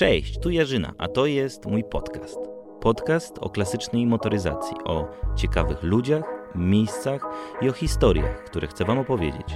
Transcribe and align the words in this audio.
Cześć, 0.00 0.38
tu 0.38 0.50
Jarzyna, 0.50 0.92
a 0.98 1.08
to 1.08 1.26
jest 1.26 1.66
mój 1.66 1.84
podcast. 1.84 2.38
Podcast 2.80 3.38
o 3.40 3.50
klasycznej 3.50 4.06
motoryzacji, 4.06 4.76
o 4.84 5.08
ciekawych 5.36 5.82
ludziach, 5.82 6.24
miejscach 6.54 7.22
i 7.62 7.68
o 7.68 7.72
historiach, 7.72 8.44
które 8.44 8.68
chcę 8.68 8.84
Wam 8.84 8.98
opowiedzieć. 8.98 9.46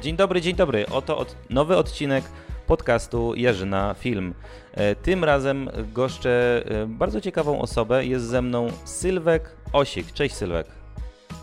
Dzień 0.00 0.16
dobry, 0.16 0.40
dzień 0.40 0.56
dobry. 0.56 0.86
Oto 0.86 1.18
od, 1.18 1.36
nowy 1.50 1.76
odcinek 1.76 2.24
podcastu 2.66 3.34
Jarzyna 3.34 3.94
Film. 3.98 4.34
E, 4.72 4.96
tym 4.96 5.24
razem 5.24 5.70
goszczę 5.92 6.62
e, 6.66 6.86
bardzo 6.86 7.20
ciekawą 7.20 7.60
osobę. 7.60 8.06
Jest 8.06 8.24
ze 8.24 8.42
mną 8.42 8.68
Sylwek 8.84 9.56
Osik. 9.72 10.12
Cześć 10.12 10.34
Sylwek. 10.34 10.66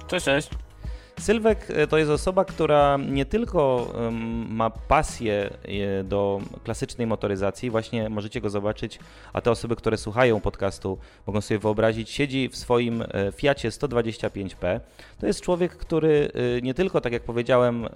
Cześć, 0.07 0.25
cześć. 0.25 0.68
Sylwek 1.19 1.67
e, 1.69 1.87
to 1.87 1.97
jest 1.97 2.11
osoba, 2.11 2.45
która 2.45 2.97
nie 2.97 3.25
tylko 3.25 3.93
ma 4.49 4.69
pasję 4.69 5.49
e, 5.63 6.03
do 6.03 6.41
klasycznej 6.63 7.07
motoryzacji, 7.07 7.69
właśnie 7.69 8.09
możecie 8.09 8.41
go 8.41 8.49
zobaczyć, 8.49 8.99
a 9.33 9.41
te 9.41 9.51
osoby, 9.51 9.75
które 9.75 9.97
słuchają 9.97 10.41
podcastu, 10.41 10.97
mogą 11.27 11.41
sobie 11.41 11.59
wyobrazić, 11.59 12.09
siedzi 12.09 12.49
w 12.49 12.57
swoim 12.57 13.01
e, 13.01 13.07
Fiacie 13.31 13.69
125P. 13.69 14.79
To 15.19 15.27
jest 15.27 15.41
człowiek, 15.41 15.77
który 15.77 16.31
nie 16.61 16.73
tylko, 16.73 17.01
tak 17.01 17.13
jak 17.13 17.23
powiedziałem, 17.23 17.87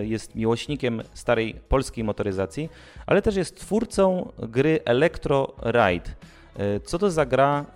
jest 0.00 0.34
miłośnikiem 0.34 1.02
starej 1.14 1.54
polskiej 1.68 2.04
motoryzacji, 2.04 2.68
ale 3.06 3.22
też 3.22 3.36
jest 3.36 3.60
twórcą 3.60 4.32
gry 4.38 4.80
Electro 4.84 5.54
Ride. 5.62 6.10
Co 6.84 6.98
to 6.98 7.10
za 7.10 7.26
gra 7.26 7.66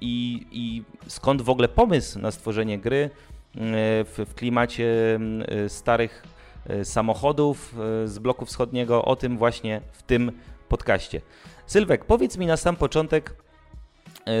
i, 0.00 0.46
i 0.52 0.82
skąd 1.06 1.42
w 1.42 1.50
ogóle 1.50 1.68
pomysł 1.68 2.18
na 2.18 2.30
stworzenie 2.30 2.78
gry? 2.78 3.10
W, 3.54 4.24
w 4.28 4.34
klimacie 4.34 5.14
mm, 5.14 5.46
starych 5.68 6.22
e, 6.66 6.84
samochodów 6.84 7.74
e, 8.04 8.08
z 8.08 8.18
bloku 8.18 8.46
wschodniego. 8.46 9.04
O 9.04 9.16
tym 9.16 9.38
właśnie 9.38 9.80
w 9.92 10.02
tym 10.02 10.32
podcaście. 10.68 11.20
Sylwek, 11.66 12.04
powiedz 12.04 12.36
mi 12.36 12.46
na 12.46 12.56
sam 12.56 12.76
początek, 12.76 13.44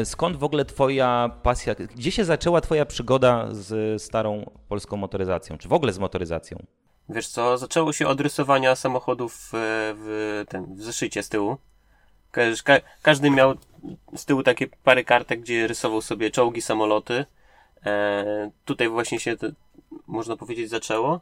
skąd 0.04 0.36
w 0.36 0.44
ogóle 0.44 0.64
Twoja 0.64 1.30
pasja, 1.42 1.74
gdzie 1.74 2.10
się 2.10 2.24
zaczęła 2.24 2.60
Twoja 2.60 2.86
przygoda 2.86 3.48
z 3.50 4.02
starą 4.02 4.50
polską 4.68 4.96
motoryzacją, 4.96 5.58
czy 5.58 5.68
w 5.68 5.72
ogóle 5.72 5.92
z 5.92 5.98
motoryzacją? 5.98 6.58
Wiesz 7.08 7.28
co, 7.28 7.58
zaczęło 7.58 7.92
się 7.92 8.06
od 8.06 8.20
rysowania 8.20 8.76
samochodów 8.76 9.50
w, 9.52 10.44
ten, 10.48 10.74
w 10.76 10.82
zeszycie 10.82 11.22
z 11.22 11.28
tyłu. 11.28 11.56
każdy 13.02 13.30
miał 13.30 13.54
z 14.16 14.24
tyłu 14.24 14.42
takie 14.42 14.66
parę 14.66 15.04
kartek, 15.04 15.40
gdzie 15.40 15.66
rysował 15.66 16.00
sobie 16.00 16.30
czołgi, 16.30 16.62
samoloty. 16.62 17.24
E, 17.86 18.50
tutaj 18.64 18.88
właśnie 18.88 19.20
się 19.20 19.36
to, 19.36 19.46
można 20.06 20.36
powiedzieć 20.36 20.70
zaczęło. 20.70 21.20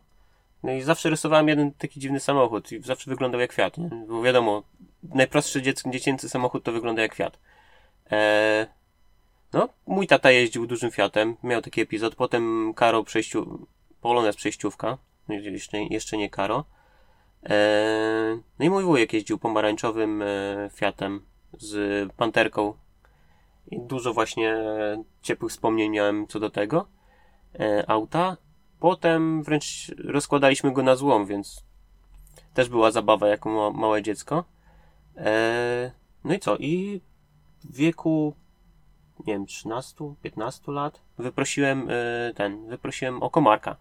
No 0.62 0.72
i 0.72 0.82
zawsze 0.82 1.10
rysowałem 1.10 1.48
jeden 1.48 1.72
taki 1.72 2.00
dziwny 2.00 2.20
samochód 2.20 2.72
i 2.72 2.82
zawsze 2.82 3.10
wyglądał 3.10 3.40
jak 3.40 3.50
nie? 3.78 3.90
Bo 4.08 4.22
wiadomo, 4.22 4.62
najprostszy 5.02 5.62
dziec, 5.62 5.82
dziecięcy 5.86 6.28
samochód 6.28 6.64
to 6.64 6.72
wygląda 6.72 7.02
jak 7.02 7.12
kwiat. 7.12 7.38
E, 8.12 8.66
no, 9.52 9.68
mój 9.86 10.06
tata 10.06 10.30
jeździł 10.30 10.66
dużym 10.66 10.90
Fiatem, 10.90 11.36
miał 11.42 11.62
taki 11.62 11.80
epizod, 11.80 12.14
potem 12.14 12.74
Karo 12.74 13.04
przejściu, 13.04 13.66
Polonez 14.00 14.36
przejściówka, 14.36 14.98
jeszcze, 15.28 15.78
jeszcze 15.82 16.16
nie 16.16 16.30
Karo. 16.30 16.64
E, 17.44 18.38
no 18.58 18.64
i 18.64 18.70
mój 18.70 18.84
wujek 18.84 19.12
jeździł 19.12 19.38
pomarańczowym 19.38 20.22
e, 20.22 20.70
Fiatem 20.74 21.26
z 21.52 22.12
panterką 22.12 22.74
i 23.70 23.80
dużo 23.80 24.12
właśnie 24.12 24.56
ciepłych 25.22 25.52
wspomnień 25.52 25.90
miałem 25.90 26.26
co 26.26 26.40
do 26.40 26.50
tego 26.50 26.86
e, 27.60 27.90
auta. 27.90 28.36
Potem 28.80 29.42
wręcz 29.42 29.94
rozkładaliśmy 29.98 30.72
go 30.72 30.82
na 30.82 30.96
złom, 30.96 31.26
więc 31.26 31.64
też 32.54 32.68
była 32.68 32.90
zabawa 32.90 33.28
jako 33.28 33.50
ma 33.50 33.80
małe 33.80 34.02
dziecko. 34.02 34.44
E, 35.16 35.92
no 36.24 36.34
i 36.34 36.38
co? 36.38 36.56
I 36.56 37.00
w 37.64 37.76
wieku 37.76 38.34
nie 39.26 39.32
wiem, 39.34 39.46
13, 39.46 40.14
15 40.22 40.72
lat 40.72 41.00
wyprosiłem 41.18 41.88
e, 41.90 42.34
ten, 42.34 42.68
wyprosiłem 42.68 43.22
o 43.22 43.30
komarka. 43.30 43.76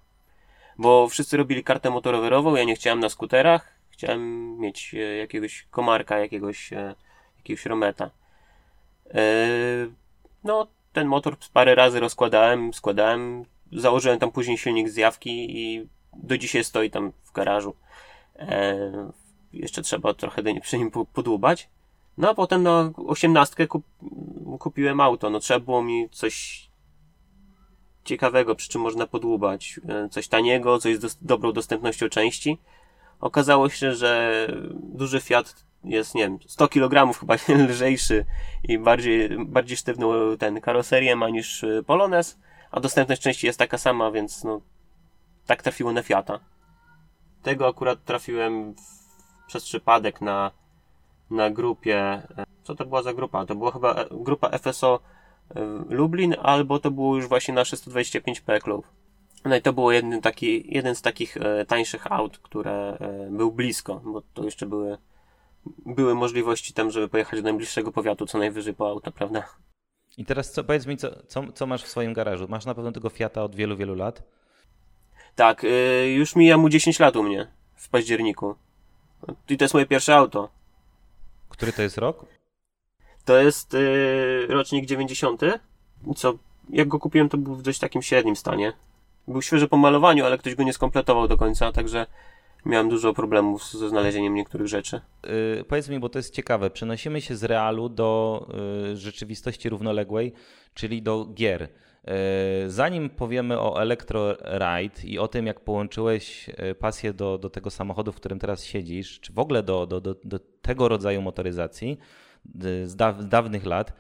Bo 0.78 1.08
wszyscy 1.08 1.38
robili 1.38 1.64
kartę 1.64 1.90
motorowerową, 1.90 2.56
ja 2.56 2.64
nie 2.64 2.76
chciałem 2.76 3.00
na 3.00 3.10
skuterach, 3.10 3.76
chciałem 3.90 4.58
mieć 4.60 4.96
jakiegoś 5.20 5.68
komarka, 5.72 6.20
jakiegoś, 6.20 6.72
jakiegoś 7.38 7.66
rometa. 7.66 8.10
Yy, 9.14 9.92
no, 10.44 10.68
ten 10.94 11.08
motor 11.08 11.38
parę 11.54 11.76
razy 11.76 12.00
rozkładałem, 12.00 12.74
składałem, 12.74 13.46
założyłem 13.72 14.20
tam 14.20 14.32
później 14.32 14.58
silnik 14.58 14.90
z 14.90 14.96
jawki 14.96 15.58
i 15.60 15.88
do 16.14 16.38
dzisiaj 16.38 16.64
stoi 16.64 16.90
tam 16.90 17.12
w 17.24 17.32
garażu. 17.32 17.76
Yy, 18.40 18.46
jeszcze 19.54 19.82
trzeba 19.82 20.14
trochę 20.14 20.44
przy 20.62 20.78
nim 20.78 20.92
podłubać. 20.92 21.70
No 22.18 22.30
a 22.30 22.34
potem 22.34 22.64
na 22.64 22.92
osiemnastkę 23.08 23.68
kup, 23.68 23.86
kupiłem 24.60 25.02
auto. 25.02 25.30
No 25.30 25.40
trzeba 25.40 25.60
było 25.60 25.84
mi 25.84 26.10
coś 26.10 26.68
ciekawego, 28.04 28.56
przy 28.56 28.70
czym 28.70 28.82
można 28.82 29.08
podłubać. 29.08 29.80
Yy, 29.88 30.10
coś 30.10 30.28
taniego, 30.28 30.80
coś 30.80 30.98
z 30.98 31.18
dobrą 31.22 31.54
dostępnością 31.54 32.10
części. 32.10 32.58
Okazało 33.20 33.70
się, 33.70 33.96
że 33.96 34.48
duży 34.74 35.22
Fiat 35.22 35.71
jest, 35.84 36.16
nie 36.16 36.24
wiem, 36.24 36.40
100 36.48 36.68
kg 36.68 37.20
chyba 37.20 37.36
lżejszy 37.70 38.26
i 38.64 38.80
bardziej, 38.80 39.46
bardziej 39.46 39.78
sztywną 39.78 40.38
ten 40.38 40.62
karoserię 40.62 41.16
ma 41.16 41.30
niż 41.30 41.64
y, 41.64 41.84
Polones, 41.88 42.40
a 42.72 42.80
dostępność 42.80 43.22
części 43.22 43.48
jest 43.48 43.60
taka 43.60 43.78
sama, 43.78 44.12
więc 44.12 44.44
no, 44.44 44.62
tak 45.46 45.64
trafiło 45.64 45.92
na 45.92 46.04
Fiata. 46.04 46.40
Tego 47.44 47.68
akurat 47.68 48.04
trafiłem 48.04 48.74
w, 48.74 48.78
przez 49.48 49.64
przypadek 49.64 50.22
na, 50.22 50.52
na 51.32 51.50
grupie, 51.50 51.98
e, 51.98 52.46
co 52.64 52.76
to 52.76 52.86
była 52.86 53.04
za 53.04 53.14
grupa? 53.14 53.46
To 53.46 53.56
była 53.56 53.72
chyba 53.72 53.94
e, 53.94 54.06
grupa 54.12 54.58
FSO 54.58 55.00
e, 55.56 55.60
Lublin, 55.90 56.36
albo 56.42 56.80
to 56.80 56.92
było 56.92 57.16
już 57.16 57.28
właśnie 57.28 57.54
nasze 57.54 57.76
125P 57.76 58.62
Club. 58.62 58.88
No 59.46 59.56
i 59.56 59.62
to 59.62 59.74
było 59.74 59.92
jeden, 59.92 60.22
taki, 60.22 60.76
jeden 60.76 60.96
z 60.96 61.02
takich 61.02 61.38
e, 61.38 61.66
tańszych 61.66 62.12
aut, 62.12 62.38
które 62.38 62.98
e, 63.00 63.30
był 63.32 63.52
blisko, 63.52 64.02
bo 64.06 64.22
to 64.34 64.44
jeszcze 64.44 64.66
były 64.66 64.98
były 65.86 66.16
możliwości 66.16 66.74
tam, 66.74 66.92
żeby 66.92 67.08
pojechać 67.10 67.40
do 67.40 67.44
najbliższego 67.44 67.92
powiatu, 67.92 68.26
co 68.26 68.38
najwyżej 68.38 68.74
po 68.74 68.90
auta, 68.90 69.12
prawda? 69.12 69.44
I 70.18 70.26
teraz 70.26 70.52
co, 70.52 70.64
powiedz 70.64 70.86
mi, 70.86 70.98
co, 70.98 71.24
co, 71.28 71.52
co 71.52 71.66
masz 71.68 71.84
w 71.84 71.88
swoim 71.88 72.14
garażu? 72.14 72.48
Masz 72.50 72.66
na 72.66 72.76
pewno 72.76 72.92
tego 72.92 73.10
Fiata 73.10 73.44
od 73.44 73.56
wielu, 73.56 73.78
wielu 73.78 73.96
lat? 73.96 74.24
Tak, 75.36 75.64
yy, 75.64 76.14
już 76.14 76.36
mija 76.36 76.58
mu 76.58 76.70
10 76.70 77.00
lat 77.00 77.16
u 77.16 77.24
mnie 77.24 77.48
w 77.76 77.90
październiku. 77.90 78.56
I 79.50 79.58
to 79.58 79.64
jest 79.64 79.74
moje 79.74 79.86
pierwsze 79.86 80.16
auto. 80.16 80.50
Który 81.50 81.74
to 81.74 81.82
jest 81.82 81.98
rok? 81.98 82.26
To 83.26 83.38
jest 83.38 83.74
yy, 83.74 84.48
rocznik 84.50 84.86
90. 84.86 85.42
Co, 86.16 86.34
jak 86.70 86.88
go 86.88 87.00
kupiłem, 87.00 87.30
to 87.30 87.38
był 87.38 87.56
w 87.56 87.62
dość 87.62 87.80
takim 87.80 88.02
średnim 88.02 88.36
stanie. 88.36 88.74
Był 89.28 89.42
świeży 89.42 89.68
po 89.68 89.78
malowaniu, 89.78 90.26
ale 90.26 90.38
ktoś 90.38 90.56
go 90.56 90.64
nie 90.64 90.74
skompletował 90.74 91.28
do 91.28 91.38
końca, 91.38 91.72
także 91.72 92.06
miałem 92.66 92.90
dużo 92.90 93.14
problemów 93.14 93.72
ze 93.72 93.90
znalezieniem 93.90 94.34
niektórych 94.34 94.68
rzeczy. 94.68 95.02
Yy, 95.24 95.64
powiedz 95.64 95.90
mi, 95.90 96.00
bo 96.00 96.10
to 96.10 96.20
jest 96.20 96.34
ciekawe, 96.34 96.70
przenosimy 96.70 97.22
się 97.22 97.36
z 97.36 97.44
realu 97.44 97.90
do 97.90 98.48
yy, 98.84 98.98
rzeczywistości 98.98 99.70
równoległej, 99.70 100.34
czyli 100.74 101.02
do 101.02 101.26
gier. 101.26 101.62
Yy, 101.62 102.14
zanim 102.68 103.10
powiemy 103.10 103.60
o 103.60 103.82
Electro 103.82 104.34
Ride 104.34 105.04
i 105.04 105.20
o 105.20 105.28
tym, 105.28 105.48
jak 105.48 105.60
połączyłeś 105.60 106.50
y, 106.50 106.76
pasję 106.76 107.14
do, 107.14 107.38
do 107.38 107.50
tego 107.50 107.70
samochodu, 107.70 108.12
w 108.12 108.16
którym 108.16 108.40
teraz 108.40 108.64
siedzisz, 108.64 109.20
czy 109.20 109.34
w 109.34 109.40
ogóle 109.40 109.64
do, 109.64 109.88
do, 109.88 110.02
do, 110.02 110.16
do 110.24 110.40
tego 110.62 110.88
rodzaju 110.88 111.22
motoryzacji 111.22 111.98
y, 112.66 112.90
z, 112.90 112.96
da, 112.96 113.22
z 113.22 113.28
dawnych 113.28 113.66
lat 113.66 113.94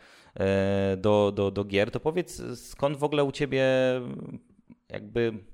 y, 0.94 0.98
do, 0.98 1.32
do, 1.36 1.52
do 1.52 1.66
gier, 1.66 1.92
to 1.92 2.00
powiedz 2.00 2.42
skąd 2.56 2.98
w 2.98 3.04
ogóle 3.04 3.24
u 3.24 3.32
ciebie 3.32 3.66
jakby 4.90 5.51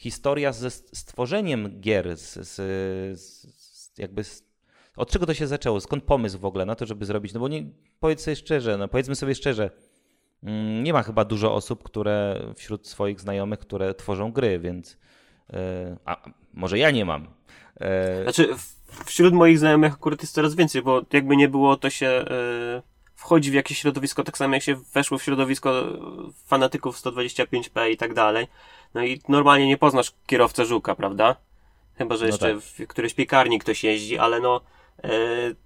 historia 0.00 0.52
ze 0.52 0.70
stworzeniem 0.70 1.80
gier, 1.80 2.16
z, 2.16 2.48
z, 2.48 2.56
z 3.20 3.98
jakby 3.98 4.24
z, 4.24 4.44
od 4.96 5.10
czego 5.10 5.26
to 5.26 5.34
się 5.34 5.46
zaczęło? 5.46 5.80
Skąd 5.80 6.04
pomysł 6.04 6.38
w 6.38 6.44
ogóle 6.44 6.66
na 6.66 6.74
to, 6.74 6.86
żeby 6.86 7.06
zrobić? 7.06 7.32
No 7.32 7.40
bo 7.40 7.48
nie, 7.48 7.64
powiedz 8.00 8.22
sobie 8.22 8.36
szczerze, 8.36 8.76
no 8.76 8.88
powiedzmy 8.88 9.14
sobie 9.14 9.34
szczerze, 9.34 9.70
mm, 10.42 10.84
nie 10.84 10.92
ma 10.92 11.02
chyba 11.02 11.24
dużo 11.24 11.54
osób, 11.54 11.82
które 11.82 12.42
wśród 12.56 12.88
swoich 12.88 13.20
znajomych, 13.20 13.58
które 13.58 13.94
tworzą 13.94 14.32
gry, 14.32 14.58
więc 14.58 14.98
e, 15.52 15.96
a 16.04 16.30
może 16.54 16.78
ja 16.78 16.90
nie 16.90 17.04
mam. 17.04 17.26
E, 17.80 18.22
znaczy, 18.22 18.48
wśród 19.04 19.34
moich 19.34 19.58
znajomych 19.58 19.92
akurat 19.92 20.22
jest 20.22 20.34
coraz 20.34 20.54
więcej, 20.54 20.82
bo 20.82 21.02
jakby 21.12 21.36
nie 21.36 21.48
było, 21.48 21.76
to 21.76 21.90
się 21.90 22.06
e, 22.06 22.82
wchodzi 23.20 23.50
w 23.50 23.54
jakieś 23.54 23.78
środowisko, 23.78 24.24
tak 24.24 24.38
samo 24.38 24.54
jak 24.54 24.62
się 24.62 24.74
weszło 24.94 25.18
w 25.18 25.22
środowisko 25.22 25.84
fanatyków 26.46 26.96
125p 26.96 27.90
i 27.90 27.96
tak 27.96 28.14
dalej. 28.14 28.46
No 28.94 29.04
i 29.04 29.20
normalnie 29.28 29.66
nie 29.66 29.76
poznasz 29.78 30.12
kierowcę 30.26 30.64
żuka, 30.66 30.94
prawda? 30.94 31.36
Chyba, 31.98 32.16
że 32.16 32.24
no 32.24 32.26
jeszcze 32.26 32.54
tak. 32.54 32.62
w 32.62 32.86
którejś 32.86 33.14
piekarni 33.14 33.58
ktoś 33.58 33.84
jeździ, 33.84 34.18
ale 34.18 34.40
no 34.40 34.60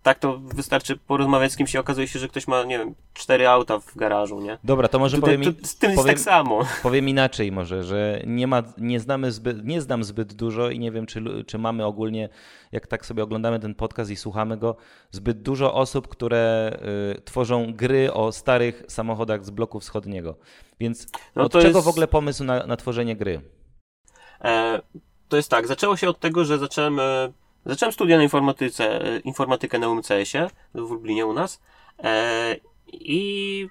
tak 0.03 0.19
to 0.19 0.39
wystarczy 0.39 0.97
porozmawiać 0.97 1.53
z 1.53 1.57
kimś 1.57 1.75
i 1.75 1.79
okazuje 1.79 2.09
się, 2.09 2.19
że 2.19 2.29
ktoś 2.29 2.49
ma, 2.49 2.65
nie 2.65 2.79
wiem, 2.79 2.95
cztery 3.15 3.49
auta 3.49 3.79
w 3.79 3.97
garażu, 3.97 4.41
nie? 4.41 4.59
Dobra, 4.65 4.89
to 4.89 4.99
może 4.99 5.19
powiem... 5.19 5.43
To, 5.43 5.67
z 5.67 5.77
tym 5.77 5.95
powiem, 5.95 5.97
jest 5.97 6.25
tak 6.25 6.35
samo. 6.35 6.61
Powiem 6.83 7.09
inaczej 7.09 7.53
może, 7.53 7.85
że 7.85 8.23
nie 8.27 8.47
ma, 8.47 8.63
nie 8.79 9.01
znamy 9.01 9.33
zbyt, 9.33 9.65
nie 9.65 9.81
znam 9.81 10.05
zbyt 10.05 10.35
dużo 10.35 10.71
i 10.71 10.79
nie 10.79 10.93
wiem, 10.93 11.07
czy, 11.07 11.45
czy 11.47 11.59
mamy 11.59 11.85
ogólnie, 11.85 12.29
jak 12.73 12.87
tak 12.87 13.07
sobie 13.07 13.23
oglądamy 13.23 13.61
ten 13.61 13.75
podcast 13.75 14.11
i 14.11 14.17
słuchamy 14.17 14.57
go, 14.57 14.77
zbyt 15.11 15.43
dużo 15.43 15.75
osób, 15.75 16.09
które 16.09 16.77
y, 17.17 17.23
tworzą 17.23 17.73
gry 17.73 18.13
o 18.13 18.33
starych 18.33 18.83
samochodach 18.89 19.45
z 19.45 19.51
bloku 19.51 19.81
wschodniego. 19.81 20.37
Więc 20.81 21.07
no 21.37 21.45
od 21.45 21.53
czego 21.53 21.79
jest... 21.79 21.85
w 21.85 21.89
ogóle 21.89 22.09
pomysł 22.09 22.45
na, 22.45 22.67
na 22.67 22.77
tworzenie 22.77 23.17
gry? 23.17 23.41
E, 24.45 24.83
to 25.29 25.37
jest 25.37 25.51
tak, 25.51 25.67
zaczęło 25.67 25.97
się 25.97 26.09
od 26.09 26.21
tego, 26.21 26.45
że 26.45 26.59
zacząłem 26.59 27.01
e, 27.01 27.33
Zacząłem 27.67 27.93
studia 27.93 28.17
na 28.17 28.23
informatyce, 28.23 29.05
e, 29.05 29.19
informatykę 29.19 29.79
na 29.79 29.89
UMCS-ie 29.89 30.51
w 30.75 30.91
Lublinie 30.91 31.27
u 31.27 31.33
nas 31.33 31.61
e, 32.05 32.57
i 32.93 33.69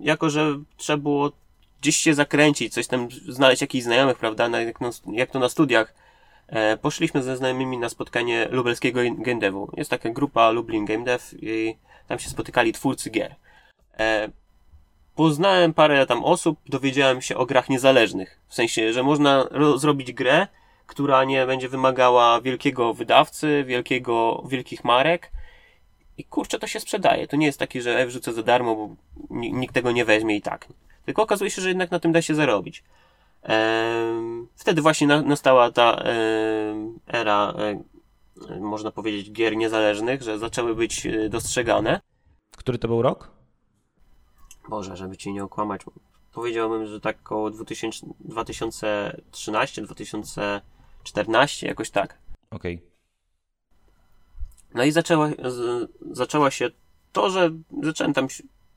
jako, 0.00 0.30
że 0.30 0.58
trzeba 0.76 0.96
było 0.96 1.32
gdzieś 1.80 1.96
się 1.96 2.14
zakręcić, 2.14 2.74
coś 2.74 2.86
tam 2.86 3.08
znaleźć 3.28 3.62
jakichś 3.62 3.84
znajomych, 3.84 4.18
prawda, 4.18 4.60
jak, 4.60 4.80
no, 4.80 4.90
jak 5.12 5.30
to 5.30 5.38
na 5.38 5.48
studiach, 5.48 5.94
e, 6.48 6.76
poszliśmy 6.76 7.22
ze 7.22 7.36
znajomymi 7.36 7.78
na 7.78 7.88
spotkanie 7.88 8.48
lubelskiego 8.50 9.00
game 9.18 9.40
devu. 9.40 9.70
Jest 9.76 9.90
taka 9.90 10.10
grupa 10.10 10.50
Lublin 10.50 10.84
Game 10.84 11.04
Dev 11.04 11.24
i 11.42 11.76
tam 12.08 12.18
się 12.18 12.30
spotykali 12.30 12.72
twórcy 12.72 13.10
gier. 13.10 13.34
E, 13.98 14.28
poznałem 15.14 15.74
parę 15.74 16.06
tam 16.06 16.24
osób, 16.24 16.58
dowiedziałem 16.66 17.22
się 17.22 17.36
o 17.36 17.46
grach 17.46 17.68
niezależnych. 17.68 18.40
W 18.48 18.54
sensie, 18.54 18.92
że 18.92 19.02
można 19.02 19.48
zrobić 19.76 20.12
grę, 20.12 20.46
która 20.92 21.24
nie 21.24 21.46
będzie 21.46 21.68
wymagała 21.68 22.40
wielkiego 22.40 22.94
wydawcy, 22.94 23.64
wielkiego, 23.66 24.42
wielkich 24.48 24.84
marek. 24.84 25.32
I 26.18 26.24
kurczę, 26.24 26.58
to 26.58 26.66
się 26.66 26.80
sprzedaje. 26.80 27.26
To 27.26 27.36
nie 27.36 27.46
jest 27.46 27.58
takie, 27.58 27.82
że 27.82 27.98
e, 27.98 28.06
wrzucę 28.06 28.32
za 28.32 28.42
darmo, 28.42 28.76
bo 28.76 28.88
nikt 29.30 29.74
tego 29.74 29.92
nie 29.92 30.04
weźmie 30.04 30.36
i 30.36 30.42
tak. 30.42 30.68
Tylko 31.04 31.22
okazuje 31.22 31.50
się, 31.50 31.62
że 31.62 31.68
jednak 31.68 31.90
na 31.90 32.00
tym 32.00 32.12
da 32.12 32.22
się 32.22 32.34
zarobić. 32.34 32.84
Wtedy 34.56 34.82
właśnie 34.82 35.06
nastała 35.06 35.70
ta 35.70 36.02
era, 37.06 37.54
e, 37.58 37.82
można 38.60 38.90
powiedzieć, 38.90 39.32
gier 39.32 39.56
niezależnych, 39.56 40.22
że 40.22 40.38
zaczęły 40.38 40.74
być 40.74 41.06
e, 41.06 41.28
dostrzegane. 41.28 42.00
Który 42.56 42.78
to 42.78 42.88
był 42.88 43.02
rok? 43.02 43.30
Boże, 44.68 44.96
żeby 44.96 45.16
ci 45.16 45.32
nie 45.32 45.44
okłamać. 45.44 45.82
Powiedziałbym, 46.32 46.86
że 46.86 47.00
tak 47.00 47.18
około 47.20 47.50
2013, 47.50 49.82
2000 49.82 50.60
14, 51.02 51.66
jakoś 51.66 51.90
tak. 51.90 52.18
Okej. 52.50 52.74
Okay. 52.76 52.92
No 54.74 54.84
i 54.84 54.90
zaczęła, 54.90 55.28
z, 55.28 55.90
zaczęła 56.10 56.50
się 56.50 56.70
to, 57.12 57.30
że 57.30 57.50
zacząłem 57.82 58.14
tam 58.14 58.28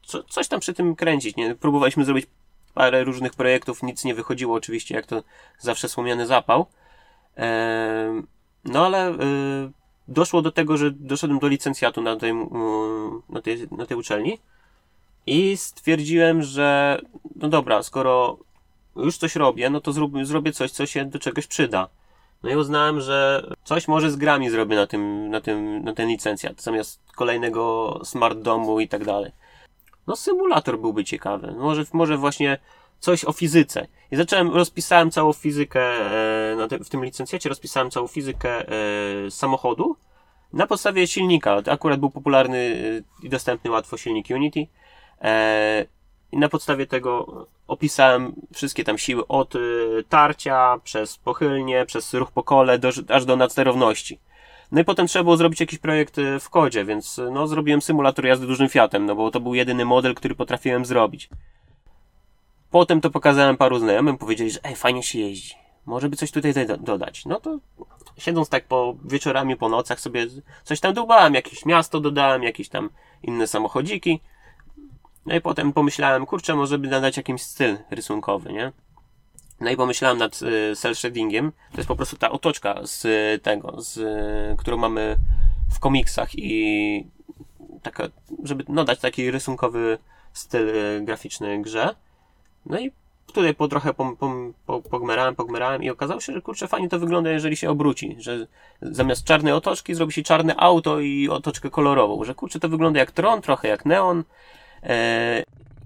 co, 0.03 0.23
coś 0.23 0.47
tam 0.47 0.59
przy 0.59 0.73
tym 0.73 0.95
kręcić. 0.95 1.35
Nie? 1.35 1.55
Próbowaliśmy 1.55 2.05
zrobić 2.05 2.25
parę 2.73 3.03
różnych 3.03 3.33
projektów, 3.33 3.83
nic 3.83 4.03
nie 4.05 4.15
wychodziło 4.15 4.55
oczywiście, 4.55 4.95
jak 4.95 5.05
to 5.05 5.23
zawsze 5.59 5.89
słomiany 5.89 6.27
zapał. 6.27 6.65
E, 7.37 8.21
no 8.65 8.85
ale 8.85 9.09
e, 9.09 9.15
doszło 10.07 10.41
do 10.41 10.51
tego, 10.51 10.77
że 10.77 10.91
doszedłem 10.91 11.39
do 11.39 11.47
licencjatu 11.47 12.01
na 12.01 12.15
tej, 12.15 12.33
na 13.29 13.41
tej, 13.41 13.67
na 13.71 13.85
tej 13.85 13.97
uczelni 13.97 14.39
i 15.27 15.57
stwierdziłem, 15.57 16.41
że 16.41 17.01
no 17.35 17.49
dobra, 17.49 17.83
skoro 17.83 18.37
już 18.95 19.17
coś 19.17 19.35
robię, 19.35 19.69
no 19.69 19.81
to 19.81 19.91
zrób, 19.91 20.13
zrobię 20.23 20.51
coś, 20.51 20.71
co 20.71 20.85
się 20.85 21.05
do 21.05 21.19
czegoś 21.19 21.47
przyda. 21.47 21.89
No 22.45 22.51
i 22.51 22.55
uznałem, 22.55 23.01
że 23.01 23.47
coś 23.63 23.87
może 23.87 24.11
z 24.11 24.15
grami 24.15 24.49
zrobię 24.49 24.75
na 24.75 24.87
tym, 24.87 25.29
na 25.29 25.41
tym, 25.41 25.83
na 25.83 25.93
ten 25.93 26.09
licencjat, 26.09 26.61
zamiast 26.61 27.01
kolejnego 27.15 27.99
smart 28.03 28.39
domu 28.39 28.79
i 28.79 28.87
tak 28.87 29.05
dalej. 29.05 29.31
No 30.07 30.15
symulator 30.15 30.79
byłby 30.79 31.03
ciekawy. 31.03 31.55
Może, 31.57 31.83
może 31.93 32.17
właśnie 32.17 32.57
coś 32.99 33.25
o 33.25 33.33
fizyce. 33.33 33.87
I 34.11 34.15
zacząłem, 34.15 34.53
rozpisałem 34.53 35.11
całą 35.11 35.33
fizykę 35.33 35.81
e, 36.61 36.67
te, 36.69 36.79
w 36.79 36.89
tym 36.89 37.05
licencjacie, 37.05 37.49
rozpisałem 37.49 37.91
całą 37.91 38.07
fizykę 38.07 38.69
e, 38.69 39.31
samochodu 39.31 39.95
na 40.53 40.67
podstawie 40.67 41.07
silnika. 41.07 41.61
Akurat 41.71 41.99
był 41.99 42.09
popularny 42.09 42.57
e, 43.21 43.25
i 43.25 43.29
dostępny 43.29 43.71
łatwo 43.71 43.97
silnik 43.97 44.27
Unity. 44.29 44.67
E, 45.21 45.85
i 46.35 46.39
na 46.39 46.49
podstawie 46.49 46.87
tego 46.87 47.45
opisałem 47.67 48.33
wszystkie 48.53 48.83
tam 48.83 48.97
siły 48.97 49.27
od 49.27 49.55
y, 49.55 50.03
tarcia, 50.09 50.79
przez 50.83 51.17
pochylnie, 51.17 51.85
przez 51.85 52.13
ruch 52.13 52.31
po 52.31 52.43
kole, 52.43 52.79
do, 52.79 52.89
aż 53.09 53.25
do 53.25 53.35
nadsterowności. 53.35 54.19
No 54.71 54.81
i 54.81 54.83
potem 54.83 55.07
trzeba 55.07 55.23
było 55.23 55.37
zrobić 55.37 55.59
jakiś 55.59 55.79
projekt 55.79 56.17
y, 56.17 56.39
w 56.39 56.49
kodzie, 56.49 56.85
więc 56.85 57.19
y, 57.19 57.31
no 57.31 57.47
zrobiłem 57.47 57.81
symulator 57.81 58.25
jazdy 58.25 58.47
dużym 58.47 58.69
Fiatem, 58.69 59.05
no 59.05 59.15
bo 59.15 59.31
to 59.31 59.39
był 59.39 59.55
jedyny 59.55 59.85
model, 59.85 60.15
który 60.15 60.35
potrafiłem 60.35 60.85
zrobić. 60.85 61.29
Potem 62.71 63.01
to 63.01 63.09
pokazałem 63.09 63.57
paru 63.57 63.79
znajomym, 63.79 64.17
powiedzieli, 64.17 64.51
że 64.51 64.59
ej, 64.63 64.75
fajnie 64.75 65.03
się 65.03 65.19
jeździ. 65.19 65.55
Może 65.85 66.09
by 66.09 66.15
coś 66.15 66.31
tutaj 66.31 66.53
dodać. 66.79 67.25
No 67.25 67.39
to 67.39 67.59
siedząc 68.17 68.49
tak 68.49 68.65
po 68.65 68.95
wieczorami, 69.05 69.55
po 69.55 69.69
nocach 69.69 69.99
sobie 69.99 70.27
coś 70.63 70.79
tam 70.79 70.93
dubałem, 70.93 71.33
jakieś 71.33 71.65
miasto 71.65 71.99
dodałem, 71.99 72.43
jakieś 72.43 72.69
tam 72.69 72.89
inne 73.23 73.47
samochodziki. 73.47 74.21
No 75.25 75.35
i 75.35 75.41
potem 75.41 75.73
pomyślałem, 75.73 76.25
kurczę, 76.25 76.55
może 76.55 76.77
by 76.77 76.87
nadać 76.87 77.17
jakimś 77.17 77.41
styl 77.41 77.77
rysunkowy, 77.89 78.53
nie? 78.53 78.71
No 79.59 79.69
i 79.69 79.77
pomyślałem 79.77 80.17
nad 80.17 80.41
y, 80.41 80.75
cel 80.75 80.95
shadingiem. 80.95 81.51
To 81.71 81.77
jest 81.77 81.87
po 81.87 81.95
prostu 81.95 82.17
ta 82.17 82.31
otoczka 82.31 82.79
z 82.83 83.05
y, 83.05 83.39
tego, 83.43 83.81
z, 83.81 83.97
y, 83.97 84.57
którą 84.57 84.77
mamy 84.77 85.15
w 85.75 85.79
komiksach 85.79 86.35
i 86.35 87.07
taka, 87.81 88.07
żeby 88.43 88.63
nadać 88.67 88.99
taki 88.99 89.31
rysunkowy 89.31 89.97
styl 90.33 90.69
y, 90.69 91.01
graficzny 91.03 91.61
grze. 91.61 91.95
No 92.65 92.79
i 92.79 92.91
tutaj 93.25 93.53
po 93.53 93.67
trochę 93.67 93.93
pom, 93.93 94.17
pom, 94.17 94.53
po, 94.65 94.81
pogmerałem, 94.81 95.35
pogmerałem 95.35 95.83
i 95.83 95.89
okazało 95.89 96.21
się, 96.21 96.33
że 96.33 96.41
kurczę, 96.41 96.67
fajnie 96.67 96.89
to 96.89 96.99
wygląda, 96.99 97.29
jeżeli 97.29 97.57
się 97.57 97.69
obróci, 97.69 98.15
że 98.19 98.47
zamiast 98.81 99.23
czarnej 99.23 99.53
otoczki 99.53 99.95
zrobi 99.95 100.13
się 100.13 100.23
czarne 100.23 100.55
auto 100.55 100.99
i 100.99 101.29
otoczkę 101.29 101.69
kolorową, 101.69 102.23
że 102.23 102.35
kurczę, 102.35 102.59
to 102.59 102.69
wygląda 102.69 102.99
jak 102.99 103.11
Tron, 103.11 103.41
trochę 103.41 103.67
jak 103.67 103.85
Neon, 103.85 104.23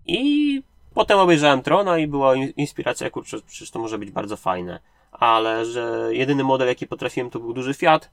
I 0.05 0.63
potem 0.93 1.19
obejrzałem 1.19 1.61
Trona 1.61 1.97
i 1.97 2.07
była 2.07 2.35
inspiracja, 2.35 3.09
kurczę, 3.09 3.37
przecież 3.47 3.71
to 3.71 3.79
może 3.79 3.97
być 3.97 4.11
bardzo 4.11 4.37
fajne. 4.37 4.79
Ale 5.11 5.65
że 5.65 6.09
jedyny 6.11 6.43
model, 6.43 6.67
jaki 6.67 6.87
potrafiłem, 6.87 7.29
to 7.29 7.39
był 7.39 7.53
duży 7.53 7.73
Fiat. 7.73 8.11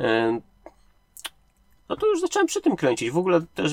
E, 0.00 0.40
no 1.88 1.96
to 1.96 2.06
już 2.06 2.20
zacząłem 2.20 2.46
przy 2.46 2.60
tym 2.60 2.76
kręcić. 2.76 3.10
W 3.10 3.18
ogóle 3.18 3.40
też 3.54 3.72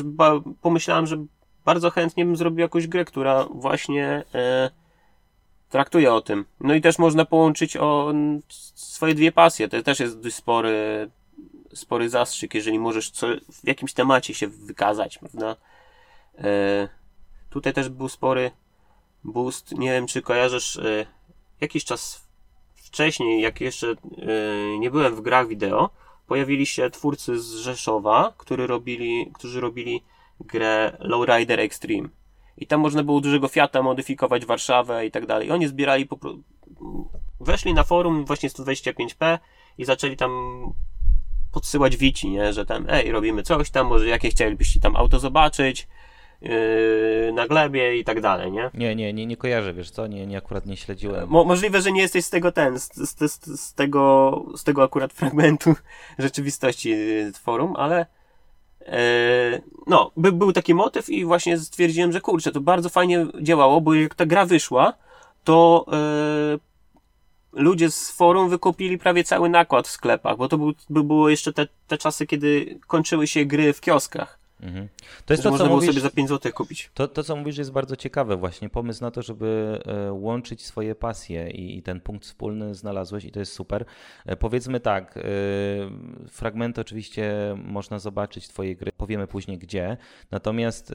pomyślałem, 0.61 1.07
że 1.07 1.25
bardzo 1.65 1.89
chętnie 1.89 2.25
bym 2.25 2.35
zrobił 2.35 2.59
jakąś 2.59 2.87
grę, 2.87 3.05
która 3.05 3.43
właśnie 3.43 4.23
e, 4.35 4.69
traktuje 5.69 6.13
o 6.13 6.21
tym. 6.21 6.45
No 6.59 6.73
i 6.73 6.81
też 6.81 6.99
można 6.99 7.25
połączyć 7.25 7.77
o 7.77 8.13
swoje 8.75 9.15
dwie 9.15 9.31
pasje. 9.31 9.67
To 9.67 9.83
też 9.83 9.99
jest 9.99 10.19
dość 10.19 10.35
spory, 10.35 11.09
spory 11.73 12.09
zastrzyk, 12.09 12.53
jeżeli 12.53 12.79
możesz 12.79 13.09
co, 13.09 13.27
w 13.51 13.67
jakimś 13.67 13.93
temacie 13.93 14.33
się 14.33 14.47
wykazać, 14.47 15.17
prawda? 15.17 15.55
E, 16.37 16.87
tutaj 17.49 17.73
też 17.73 17.89
był 17.89 18.09
spory 18.09 18.51
boost. 19.23 19.71
Nie 19.71 19.91
wiem, 19.91 20.07
czy 20.07 20.21
kojarzysz 20.21 20.77
e, 20.77 21.05
jakiś 21.61 21.85
czas 21.85 22.27
wcześniej, 22.75 23.41
jak 23.41 23.61
jeszcze 23.61 23.87
e, 23.87 23.95
nie 24.79 24.91
byłem 24.91 25.15
w 25.15 25.21
grach 25.21 25.47
wideo, 25.47 25.89
pojawili 26.27 26.65
się 26.65 26.89
twórcy 26.89 27.39
z 27.39 27.55
Rzeszowa, 27.55 28.33
którzy 28.37 28.67
robili, 28.67 29.31
którzy 29.33 29.61
robili 29.61 30.03
grę 30.39 30.97
Lowrider 30.99 31.59
Extreme. 31.59 32.09
I 32.57 32.67
tam 32.67 32.79
można 32.79 33.03
było 33.03 33.21
dużego 33.21 33.47
Fiata 33.47 33.81
modyfikować 33.81 34.45
Warszawę 34.45 35.05
i 35.05 35.11
tak 35.11 35.25
dalej. 35.25 35.51
Oni 35.51 35.67
zbierali 35.67 36.05
po 36.05 36.17
weszli 37.39 37.73
na 37.73 37.83
forum 37.83 38.25
właśnie 38.25 38.49
125p 38.49 39.39
i 39.77 39.85
zaczęli 39.85 40.17
tam 40.17 40.31
podsyłać 41.51 41.97
wici, 41.97 42.29
nie? 42.29 42.53
że 42.53 42.65
tam 42.65 42.85
ej, 42.89 43.11
robimy 43.11 43.43
coś 43.43 43.69
tam, 43.69 43.87
może 43.87 44.07
jakie 44.07 44.29
chcielibyście 44.29 44.79
tam 44.79 44.95
auto 44.95 45.19
zobaczyć, 45.19 45.87
na 47.33 47.47
glebie 47.47 47.97
i 47.97 48.03
tak 48.03 48.21
dalej, 48.21 48.51
nie? 48.51 48.69
Nie, 48.73 48.95
nie, 48.95 49.13
nie, 49.13 49.25
nie 49.25 49.37
kojarzę, 49.37 49.73
wiesz 49.73 49.91
co, 49.91 50.07
nie, 50.07 50.27
nie 50.27 50.37
akurat 50.37 50.65
nie 50.65 50.77
śledziłem. 50.77 51.29
Mo 51.29 51.43
możliwe, 51.43 51.81
że 51.81 51.91
nie 51.91 52.01
jesteś 52.01 52.25
z 52.25 52.29
tego 52.29 52.51
ten, 52.51 52.79
z, 52.79 52.93
z, 52.93 53.31
z, 53.31 53.61
z, 53.61 53.73
tego, 53.73 54.45
z 54.55 54.63
tego 54.63 54.83
akurat 54.83 55.13
fragmentu 55.19 55.75
rzeczywistości 56.19 56.89
yy, 56.89 57.31
forum, 57.33 57.75
ale 57.75 58.05
yy, 58.79 58.87
no, 59.87 60.11
by, 60.17 60.31
był 60.31 60.53
taki 60.53 60.73
motyw 60.73 61.09
i 61.09 61.25
właśnie 61.25 61.57
stwierdziłem, 61.57 62.11
że 62.11 62.21
kurczę, 62.21 62.51
to 62.51 62.61
bardzo 62.61 62.89
fajnie 62.89 63.25
działało, 63.41 63.81
bo 63.81 63.93
jak 63.93 64.15
ta 64.15 64.25
gra 64.25 64.45
wyszła, 64.45 64.93
to 65.43 65.85
yy, 65.91 66.59
ludzie 67.63 67.91
z 67.91 68.11
forum 68.11 68.49
wykupili 68.49 68.97
prawie 68.97 69.23
cały 69.23 69.49
nakład 69.49 69.87
w 69.87 69.91
sklepach, 69.91 70.37
bo 70.37 70.47
to 70.47 70.57
był, 70.57 70.73
by 70.89 71.03
było 71.03 71.29
jeszcze 71.29 71.53
te, 71.53 71.67
te 71.87 71.97
czasy, 71.97 72.27
kiedy 72.27 72.79
kończyły 72.87 73.27
się 73.27 73.45
gry 73.45 73.73
w 73.73 73.81
kioskach. 73.81 74.40
Mhm. 74.61 74.87
To 75.25 75.33
jest 75.33 75.43
to, 75.43 75.51
można 75.51 75.65
co 75.65 75.71
mówisz, 75.71 75.89
sobie 75.89 76.01
za 76.01 76.09
5 76.09 76.29
zł 76.29 76.51
kupić. 76.51 76.91
To, 76.93 77.07
to, 77.07 77.23
co 77.23 77.35
mówisz, 77.35 77.57
jest 77.57 77.71
bardzo 77.71 77.95
ciekawe 77.95 78.37
właśnie. 78.37 78.69
Pomysł 78.69 79.01
na 79.01 79.11
to, 79.11 79.21
żeby 79.21 79.79
e, 79.85 80.13
łączyć 80.13 80.65
swoje 80.65 80.95
pasje 80.95 81.49
i, 81.49 81.77
i 81.77 81.83
ten 81.83 82.01
punkt 82.01 82.25
wspólny 82.25 82.75
znalazłeś 82.75 83.25
i 83.25 83.31
to 83.31 83.39
jest 83.39 83.53
super. 83.53 83.85
E, 84.25 84.35
powiedzmy 84.35 84.79
tak, 84.79 85.17
e, 85.17 85.21
fragmenty 86.27 86.81
oczywiście 86.81 87.33
można 87.63 87.99
zobaczyć 87.99 88.47
twojej 88.47 88.75
gry, 88.75 88.91
powiemy 88.97 89.27
później 89.27 89.57
gdzie, 89.57 89.97
natomiast 90.31 90.93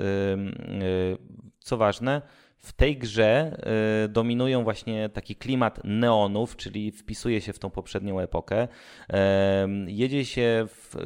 co 1.61 1.77
ważne, 1.77 2.23
w 2.59 2.73
tej 2.73 2.99
grze 2.99 3.59
dominują 4.09 4.65
właśnie 4.65 5.09
taki 5.09 5.37
klimat 5.37 5.81
neonów, 5.85 6.57
czyli 6.57 6.93
wpisuje 6.93 7.41
się 7.41 7.53
w 7.53 7.59
tą 7.59 7.71
poprzednią 7.71 8.21
epokę. 8.21 8.69
Jedzie 9.87 10.25
się 10.25 10.67
w 10.69 10.97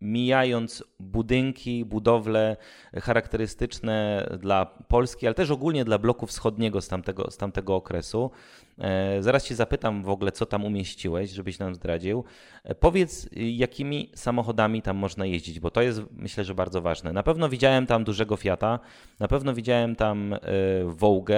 mijając 0.00 0.84
budynki, 1.00 1.84
budowle 1.84 2.56
charakterystyczne 2.94 4.28
dla 4.38 4.66
Polski, 4.66 5.26
ale 5.26 5.34
też 5.34 5.50
ogólnie 5.50 5.84
dla 5.84 5.98
bloku 5.98 6.26
wschodniego 6.26 6.80
z 6.80 6.88
tamtego, 6.88 7.30
z 7.30 7.36
tamtego 7.36 7.74
okresu. 7.74 8.30
E, 8.78 9.22
zaraz 9.22 9.44
Cię 9.44 9.54
zapytam 9.54 10.02
w 10.02 10.08
ogóle, 10.08 10.32
co 10.32 10.46
tam 10.46 10.64
umieściłeś, 10.64 11.30
żebyś 11.30 11.58
nam 11.58 11.74
zdradził. 11.74 12.24
E, 12.64 12.74
powiedz, 12.74 13.28
jakimi 13.32 14.12
samochodami 14.14 14.82
tam 14.82 14.96
można 14.96 15.26
jeździć, 15.26 15.60
bo 15.60 15.70
to 15.70 15.82
jest 15.82 16.02
myślę, 16.10 16.44
że 16.44 16.54
bardzo 16.54 16.82
ważne. 16.82 17.12
Na 17.12 17.22
pewno 17.22 17.48
widziałem 17.48 17.86
tam 17.86 18.04
dużego 18.04 18.36
Fiata, 18.36 18.78
na 19.20 19.28
pewno 19.28 19.54
widziałem 19.54 19.96
tam 19.96 20.32
e, 20.32 20.38
Vogue. 20.84 21.32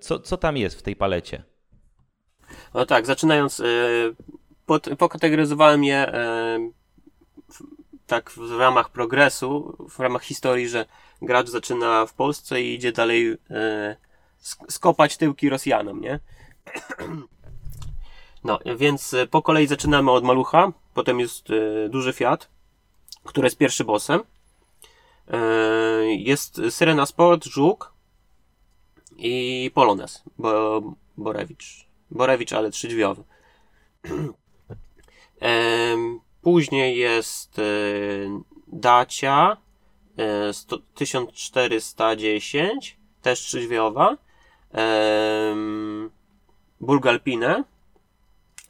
Co, 0.00 0.18
co 0.18 0.36
tam 0.36 0.56
jest 0.56 0.78
w 0.78 0.82
tej 0.82 0.96
palecie? 0.96 1.42
No 2.74 2.86
tak, 2.86 3.06
zaczynając, 3.06 3.62
pokategoryzowałem 4.98 5.84
je 5.84 6.12
tak 8.06 8.30
w 8.30 8.58
ramach 8.58 8.90
progresu, 8.90 9.76
w 9.88 9.98
ramach 9.98 10.22
historii, 10.22 10.68
że 10.68 10.86
gracz 11.22 11.48
zaczyna 11.48 12.06
w 12.06 12.14
Polsce 12.14 12.62
i 12.62 12.74
idzie 12.74 12.92
dalej 12.92 13.36
e, 13.50 13.96
skopać 14.68 15.16
tyłki 15.16 15.48
Rosjanom, 15.48 16.00
nie? 16.00 16.20
No, 18.44 18.58
więc 18.76 19.14
e, 19.14 19.26
po 19.26 19.42
kolei 19.42 19.66
zaczynamy 19.66 20.10
od 20.10 20.24
malucha, 20.24 20.72
potem 20.94 21.20
jest 21.20 21.50
e, 21.50 21.88
duży 21.88 22.12
Fiat, 22.12 22.48
który 23.24 23.46
jest 23.46 23.58
pierwszy 23.58 23.84
bossem. 23.84 24.20
E, 25.28 25.38
jest 26.06 26.60
Syrena 26.70 27.06
Sport, 27.06 27.44
Żuk 27.44 27.92
i 29.16 29.70
Polones, 29.74 30.22
Bo, 30.38 30.82
Borewicz. 31.16 31.86
Borewicz, 32.10 32.52
ale 32.52 32.70
trzydźwiowy. 32.70 33.24
e, 35.42 35.96
Później 36.46 36.98
jest 36.98 37.58
y, 37.58 38.28
Dacia 38.66 39.56
1410, 40.94 42.98
też 43.22 43.40
trzyźwiowa. 43.40 44.16
Bulgalpine. 46.80 47.64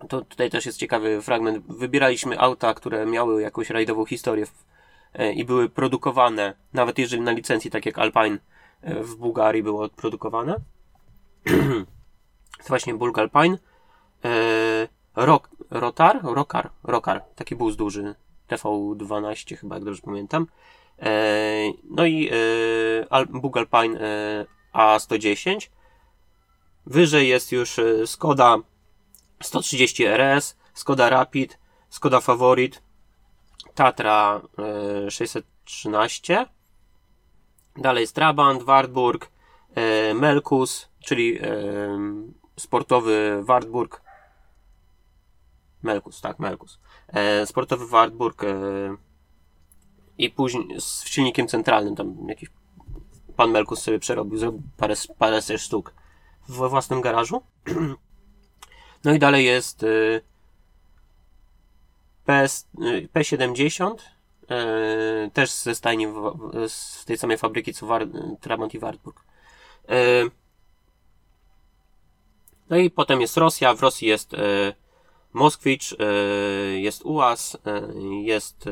To 0.09 0.23
tutaj 0.23 0.51
też 0.51 0.67
jest 0.67 0.79
ciekawy 0.79 1.23
fragment. 1.23 1.65
Wybieraliśmy 1.69 2.41
auta, 2.41 2.75
które 2.75 3.07
miały 3.07 3.43
jakąś 3.43 3.71
rajdową 3.71 4.05
historię 4.05 4.47
e, 5.15 5.33
i 5.33 5.45
były 5.45 5.69
produkowane, 5.69 6.55
nawet 6.73 6.99
jeżeli 6.99 7.23
na 7.23 7.33
licencji, 7.33 7.71
tak 7.71 7.87
jak 7.87 7.99
Alpine 7.99 8.39
e, 8.83 9.03
w 9.03 9.17
Bułgarii 9.17 9.63
było 9.63 9.89
produkowane. 9.89 10.57
to 12.59 12.69
właśnie 12.69 12.95
Bulgalpine. 12.95 13.59
E, 14.25 14.89
Rock, 15.17 15.56
Rotar? 15.71 16.21
Rokar, 16.23 16.71
Rokar, 16.85 17.25
taki 17.35 17.57
bus 17.57 17.77
duży, 17.77 18.15
TV12 18.49 19.57
chyba, 19.57 19.75
jak 19.75 19.85
dobrze 19.85 20.03
pamiętam. 20.03 20.47
E, 20.99 21.73
no 21.91 22.07
i 22.07 22.31
e, 23.11 23.27
Bug 23.27 23.57
Alpine 23.57 24.01
e, 24.01 24.47
A110. 24.75 25.69
Wyżej 26.87 27.29
jest 27.29 27.53
już 27.53 27.81
Skoda 28.07 28.57
130 29.43 30.05
RS, 30.05 30.57
Skoda 30.75 31.11
Rapid, 31.11 31.59
Skoda 31.89 32.21
Favorit, 32.21 32.83
Tatra 33.75 34.41
e, 35.07 35.11
613. 35.11 36.47
Dalej 37.77 38.01
jest 38.01 38.15
Trabant, 38.15 38.63
Wartburg, 38.63 39.31
Melkus, 40.15 40.89
czyli 41.05 41.39
sportowy 42.57 43.43
Wartburg 43.45 44.06
Melkus, 45.87 46.21
tak, 46.21 46.39
Melkus. 46.39 46.79
E, 47.09 47.47
sportowy 47.47 47.87
Wartburg 47.87 48.45
e, 48.45 48.57
i 50.19 50.31
później 50.31 50.81
z 50.81 51.05
silnikiem 51.05 51.49
centralnym, 51.49 51.97
tam 51.97 52.29
jakiś 52.29 52.51
pan 53.37 53.51
Melkus 53.51 53.83
sobie 53.83 53.99
przerobił, 53.99 54.39
zrobił 54.39 54.63
parę, 54.77 54.95
parę 55.19 55.41
sztuk 55.59 55.95
we 56.49 56.69
własnym 56.69 57.01
garażu. 57.01 57.43
no 59.05 59.13
i 59.13 59.19
dalej 59.19 59.45
jest 59.45 59.83
e, 59.83 59.87
PS, 62.25 62.67
e, 62.81 63.03
P70, 63.03 63.95
e, 64.49 65.31
też 65.31 65.53
ze 65.53 65.75
stajni 65.75 66.07
w, 66.07 66.33
z 66.69 67.05
tej 67.05 67.19
samej 67.19 67.39
fabryki 67.39 67.75
co 67.75 67.87
War, 67.87 68.07
Trabant 68.41 68.75
i 68.75 68.79
Wartburg. 68.79 69.25
E, 69.89 69.95
no 72.71 72.77
i 72.77 72.91
potem 72.91 73.21
jest 73.21 73.37
Rosja, 73.37 73.75
w 73.75 73.81
Rosji 73.81 74.09
jest 74.09 74.37
Moskwicz, 75.37 75.93
e, 75.93 76.05
jest 76.79 77.05
UAS, 77.05 77.59
e, 77.67 77.83
jest 78.23 78.67
e, 78.67 78.71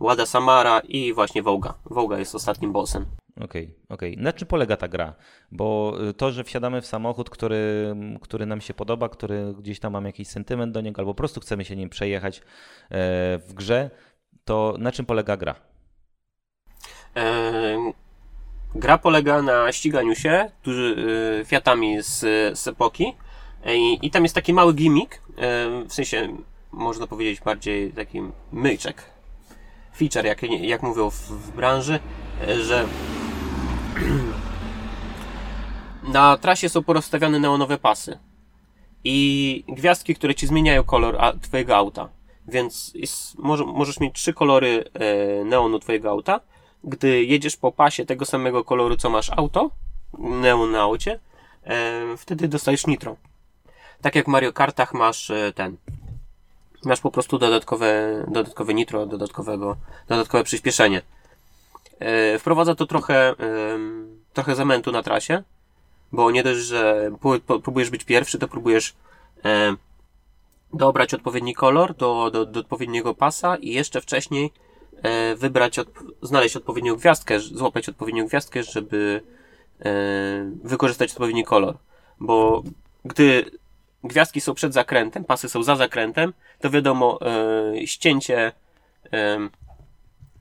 Łada 0.00 0.26
Samara 0.26 0.80
i 0.80 1.12
właśnie 1.12 1.42
Wołga. 1.42 1.74
Wołga 1.84 2.18
jest 2.18 2.34
ostatnim 2.34 2.72
bossem. 2.72 3.06
Okej, 3.36 3.44
okay, 3.44 3.74
okej. 3.88 4.12
Okay. 4.12 4.24
Na 4.24 4.32
czym 4.32 4.48
polega 4.48 4.76
ta 4.76 4.88
gra? 4.88 5.14
Bo 5.52 5.96
to, 6.16 6.32
że 6.32 6.44
wsiadamy 6.44 6.80
w 6.80 6.86
samochód, 6.86 7.30
który, 7.30 7.94
który 8.20 8.46
nam 8.46 8.60
się 8.60 8.74
podoba, 8.74 9.08
który 9.08 9.54
gdzieś 9.58 9.80
tam 9.80 9.92
mam 9.92 10.04
jakiś 10.04 10.28
sentyment 10.28 10.72
do 10.72 10.80
niego, 10.80 11.00
albo 11.00 11.14
po 11.14 11.18
prostu 11.18 11.40
chcemy 11.40 11.64
się 11.64 11.76
nim 11.76 11.88
przejechać 11.88 12.42
w 13.40 13.50
grze, 13.54 13.90
to 14.44 14.74
na 14.78 14.92
czym 14.92 15.06
polega 15.06 15.36
gra? 15.36 15.54
gra 18.74 18.98
polega 18.98 19.42
na 19.42 19.72
ściganiu 19.72 20.14
się 20.14 20.50
duży, 20.64 20.96
Fiatami 21.46 22.02
z, 22.02 22.18
z 22.58 22.68
epoki 22.68 23.14
i, 23.66 23.98
I 24.02 24.10
tam 24.10 24.22
jest 24.22 24.34
taki 24.34 24.52
mały 24.52 24.74
gimmick, 24.74 25.22
w 25.88 25.94
sensie 25.94 26.36
można 26.72 27.06
powiedzieć 27.06 27.40
bardziej 27.40 27.92
taki 27.92 28.22
myczek, 28.52 29.02
feature, 29.96 30.24
jak, 30.24 30.42
jak 30.42 30.82
mówią 30.82 31.10
w, 31.10 31.16
w 31.16 31.50
branży, 31.50 32.00
że 32.60 32.86
na 36.12 36.36
trasie 36.36 36.68
są 36.68 36.82
porozstawiane 36.82 37.38
neonowe 37.38 37.78
pasy 37.78 38.18
i 39.04 39.64
gwiazdki, 39.68 40.14
które 40.14 40.34
ci 40.34 40.46
zmieniają 40.46 40.84
kolor 40.84 41.18
twojego 41.40 41.76
auta. 41.76 42.08
Więc 42.48 42.92
jest, 42.94 43.38
może, 43.38 43.64
możesz 43.64 44.00
mieć 44.00 44.14
trzy 44.14 44.32
kolory 44.32 44.84
e, 44.94 45.44
neonu 45.44 45.78
twojego 45.78 46.10
auta. 46.10 46.40
Gdy 46.84 47.24
jedziesz 47.24 47.56
po 47.56 47.72
pasie 47.72 48.06
tego 48.06 48.24
samego 48.24 48.64
koloru, 48.64 48.96
co 48.96 49.10
masz 49.10 49.30
auto, 49.30 49.70
neon 50.18 50.70
na 50.70 50.80
aucie, 50.80 51.20
e, 51.64 52.16
wtedy 52.16 52.48
dostajesz 52.48 52.86
nitro 52.86 53.16
tak 54.02 54.14
jak 54.14 54.24
w 54.24 54.28
Mario 54.28 54.52
Kartach 54.52 54.94
masz 54.94 55.30
e, 55.30 55.52
ten, 55.54 55.76
masz 56.84 57.00
po 57.00 57.10
prostu 57.10 57.38
dodatkowe, 57.38 58.24
dodatkowe 58.28 58.74
nitro, 58.74 59.06
dodatkowego, 59.06 59.76
dodatkowe 60.08 60.44
przyspieszenie. 60.44 61.02
E, 61.98 62.38
wprowadza 62.38 62.74
to 62.74 62.86
trochę, 62.86 63.34
trochę 64.32 64.54
zamętu 64.54 64.92
na 64.92 65.02
trasie, 65.02 65.42
bo 66.12 66.30
nie 66.30 66.42
dość, 66.42 66.60
że 66.60 67.10
próbujesz 67.62 67.90
być 67.90 68.04
pierwszy, 68.04 68.38
to 68.38 68.48
próbujesz 68.48 68.94
e, 69.44 69.74
dobrać 70.72 71.14
odpowiedni 71.14 71.54
kolor 71.54 71.94
do, 71.94 72.30
do, 72.30 72.46
do 72.46 72.60
odpowiedniego 72.60 73.14
pasa 73.14 73.56
i 73.56 73.70
jeszcze 73.70 74.00
wcześniej 74.00 74.52
wybrać, 75.36 75.76
znaleźć 76.22 76.56
odpowiednią 76.56 76.96
gwiazdkę, 76.96 77.40
złapać 77.40 77.88
odpowiednią 77.88 78.26
gwiazdkę, 78.26 78.62
żeby 78.62 79.22
wykorzystać 80.64 81.12
odpowiedni 81.12 81.44
kolor. 81.44 81.78
Bo 82.20 82.62
gdy 83.04 83.50
gwiazdki 84.04 84.40
są 84.40 84.54
przed 84.54 84.74
zakrętem, 84.74 85.24
pasy 85.24 85.48
są 85.48 85.62
za 85.62 85.76
zakrętem, 85.76 86.32
to 86.60 86.70
wiadomo, 86.70 87.18
e, 87.22 87.86
ścięcie, 87.86 88.52
e, 89.12 89.38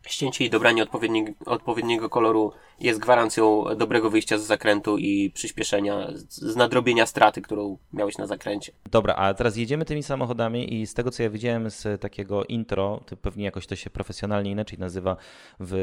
ścięcie 0.07 0.45
i 0.45 0.49
dobranie 0.49 0.83
odpowiedni, 0.83 1.25
odpowiedniego 1.45 2.09
koloru 2.09 2.51
jest 2.79 2.99
gwarancją 2.99 3.65
dobrego 3.77 4.09
wyjścia 4.09 4.37
z 4.37 4.41
zakrętu 4.41 4.97
i 4.97 5.31
przyspieszenia, 5.33 6.07
z 6.29 6.55
nadrobienia 6.55 7.05
straty, 7.05 7.41
którą 7.41 7.77
miałeś 7.93 8.17
na 8.17 8.27
zakręcie. 8.27 8.71
Dobra, 8.91 9.15
a 9.15 9.33
teraz 9.33 9.57
jedziemy 9.57 9.85
tymi 9.85 10.03
samochodami 10.03 10.81
i 10.81 10.87
z 10.87 10.93
tego, 10.93 11.11
co 11.11 11.23
ja 11.23 11.29
widziałem 11.29 11.69
z 11.69 12.01
takiego 12.01 12.43
intro, 12.43 13.01
to 13.05 13.17
pewnie 13.17 13.45
jakoś 13.45 13.67
to 13.67 13.75
się 13.75 13.89
profesjonalnie 13.89 14.51
inaczej 14.51 14.79
nazywa 14.79 15.17
w, 15.59 15.73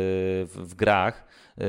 w, 0.54 0.68
w 0.70 0.74
grach, 0.74 1.28
yy, 1.58 1.66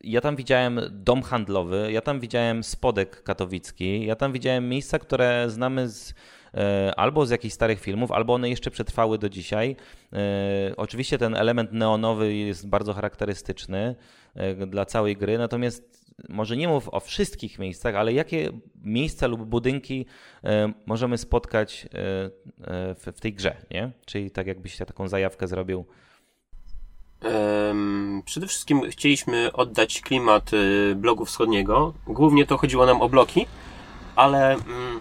ja 0.00 0.20
tam 0.20 0.36
widziałem 0.36 0.80
dom 0.90 1.22
handlowy, 1.22 1.92
ja 1.92 2.00
tam 2.00 2.20
widziałem 2.20 2.64
spodek 2.64 3.22
katowicki, 3.22 4.06
ja 4.06 4.16
tam 4.16 4.32
widziałem 4.32 4.68
miejsca, 4.68 4.98
które 4.98 5.50
znamy 5.50 5.88
z 5.88 6.14
E, 6.54 6.92
albo 6.96 7.26
z 7.26 7.30
jakichś 7.30 7.54
starych 7.54 7.80
filmów, 7.80 8.12
albo 8.12 8.34
one 8.34 8.50
jeszcze 8.50 8.70
przetrwały 8.70 9.18
do 9.18 9.28
dzisiaj. 9.28 9.76
E, 10.12 10.16
oczywiście 10.76 11.18
ten 11.18 11.36
element 11.36 11.72
neonowy 11.72 12.34
jest 12.34 12.68
bardzo 12.68 12.94
charakterystyczny 12.94 13.94
e, 14.34 14.66
dla 14.66 14.84
całej 14.84 15.16
gry, 15.16 15.38
natomiast 15.38 16.08
może 16.28 16.56
nie 16.56 16.68
mów 16.68 16.88
o 16.88 17.00
wszystkich 17.00 17.58
miejscach, 17.58 17.94
ale 17.94 18.12
jakie 18.12 18.50
miejsca 18.82 19.26
lub 19.26 19.44
budynki 19.44 20.06
możemy 20.86 21.18
spotkać 21.18 21.88
w 23.14 23.20
tej 23.20 23.32
grze, 23.32 23.56
nie? 23.70 23.90
Czyli 24.06 24.30
tak 24.30 24.46
jakbyś 24.46 24.76
taką 24.76 25.08
zajawkę 25.08 25.46
zrobił. 25.46 25.86
Przede 28.24 28.46
wszystkim 28.46 28.90
chcieliśmy 28.90 29.52
oddać 29.52 30.00
klimat 30.00 30.52
y, 30.52 30.94
blogu 30.94 31.24
wschodniego. 31.24 31.94
Głównie 32.06 32.46
to 32.46 32.58
chodziło 32.58 32.86
nam 32.86 33.02
o 33.02 33.08
bloki, 33.08 33.46
ale 34.16 34.54
mm, 34.54 35.00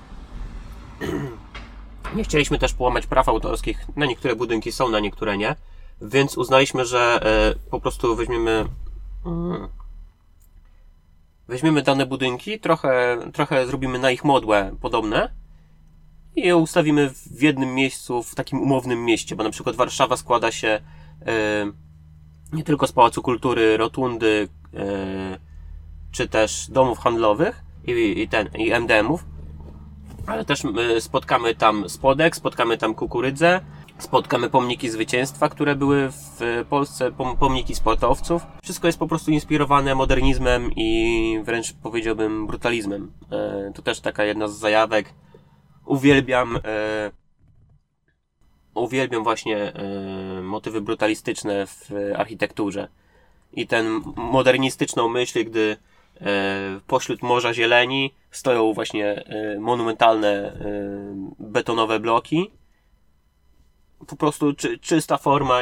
nie 2.15 2.23
chcieliśmy 2.23 2.59
też 2.59 2.73
połamać 2.73 3.07
praw 3.07 3.29
autorskich. 3.29 3.85
Na 3.95 4.05
niektóre 4.05 4.35
budynki 4.35 4.71
są, 4.71 4.89
na 4.89 4.99
niektóre 4.99 5.37
nie. 5.37 5.55
Więc 6.01 6.37
uznaliśmy, 6.37 6.85
że 6.85 7.19
e, 7.23 7.69
po 7.69 7.79
prostu 7.79 8.15
weźmiemy. 8.15 8.65
Mm, 9.25 9.67
weźmiemy 11.47 11.81
dane 11.81 12.05
budynki, 12.05 12.59
trochę, 12.59 13.17
trochę 13.33 13.67
zrobimy 13.67 13.99
na 13.99 14.11
ich 14.11 14.23
modłę 14.23 14.75
podobne 14.81 15.31
i 16.35 16.41
je 16.41 16.57
ustawimy 16.57 17.09
w 17.09 17.41
jednym 17.41 17.73
miejscu, 17.73 18.23
w 18.23 18.35
takim 18.35 18.61
umownym 18.61 19.05
mieście, 19.05 19.35
bo 19.35 19.43
na 19.43 19.49
przykład 19.49 19.75
Warszawa 19.75 20.17
składa 20.17 20.51
się 20.51 20.81
nie 22.53 22.63
tylko 22.63 22.87
z 22.87 22.91
Pałacu 22.91 23.21
Kultury, 23.21 23.77
Rotundy, 23.77 24.47
e, 24.73 25.39
czy 26.11 26.27
też 26.27 26.67
domów 26.69 26.99
handlowych 26.99 27.63
i, 27.87 28.21
i, 28.21 28.27
ten, 28.27 28.49
i 28.55 28.73
MDM-ów, 28.73 29.25
ale 30.27 30.45
też 30.45 30.63
spotkamy 30.99 31.55
tam 31.55 31.89
spodek, 31.89 32.35
spotkamy 32.35 32.77
tam 32.77 32.95
kukurydzę, 32.95 33.61
spotkamy 33.97 34.49
pomniki 34.49 34.89
zwycięstwa, 34.89 35.49
które 35.49 35.75
były 35.75 36.09
w 36.11 36.65
Polsce, 36.69 37.11
pomniki 37.39 37.75
sportowców. 37.75 38.41
Wszystko 38.63 38.87
jest 38.87 38.99
po 38.99 39.07
prostu 39.07 39.31
inspirowane 39.31 39.95
modernizmem 39.95 40.71
i 40.75 41.39
wręcz 41.43 41.73
powiedziałbym 41.73 42.47
brutalizmem. 42.47 43.11
E, 43.31 43.71
to 43.75 43.81
też 43.81 43.99
taka 43.99 44.23
jedna 44.23 44.47
z 44.47 44.57
zajawek. 44.57 45.13
Uwielbiam 45.85 46.59
e, 46.65 47.11
uwielbiam 48.77 49.23
właśnie 49.23 49.57
e, 49.57 49.73
motywy 50.47 50.81
brutalistyczne 50.81 51.67
w 51.67 51.91
architekturze. 52.15 52.87
I 53.53 53.67
ten 53.67 54.01
modernistyczną 54.15 55.09
myśl, 55.09 55.45
gdy 55.45 55.77
E, 56.21 56.79
pośród 56.87 57.23
morza 57.23 57.53
zieleni 57.53 58.13
stoją 58.31 58.73
właśnie 58.73 59.25
e, 59.25 59.59
monumentalne 59.59 60.29
e, 60.29 60.55
betonowe 61.39 61.99
bloki. 61.99 62.51
Po 64.07 64.15
prostu 64.15 64.53
czy, 64.53 64.77
czysta 64.77 65.17
forma. 65.17 65.59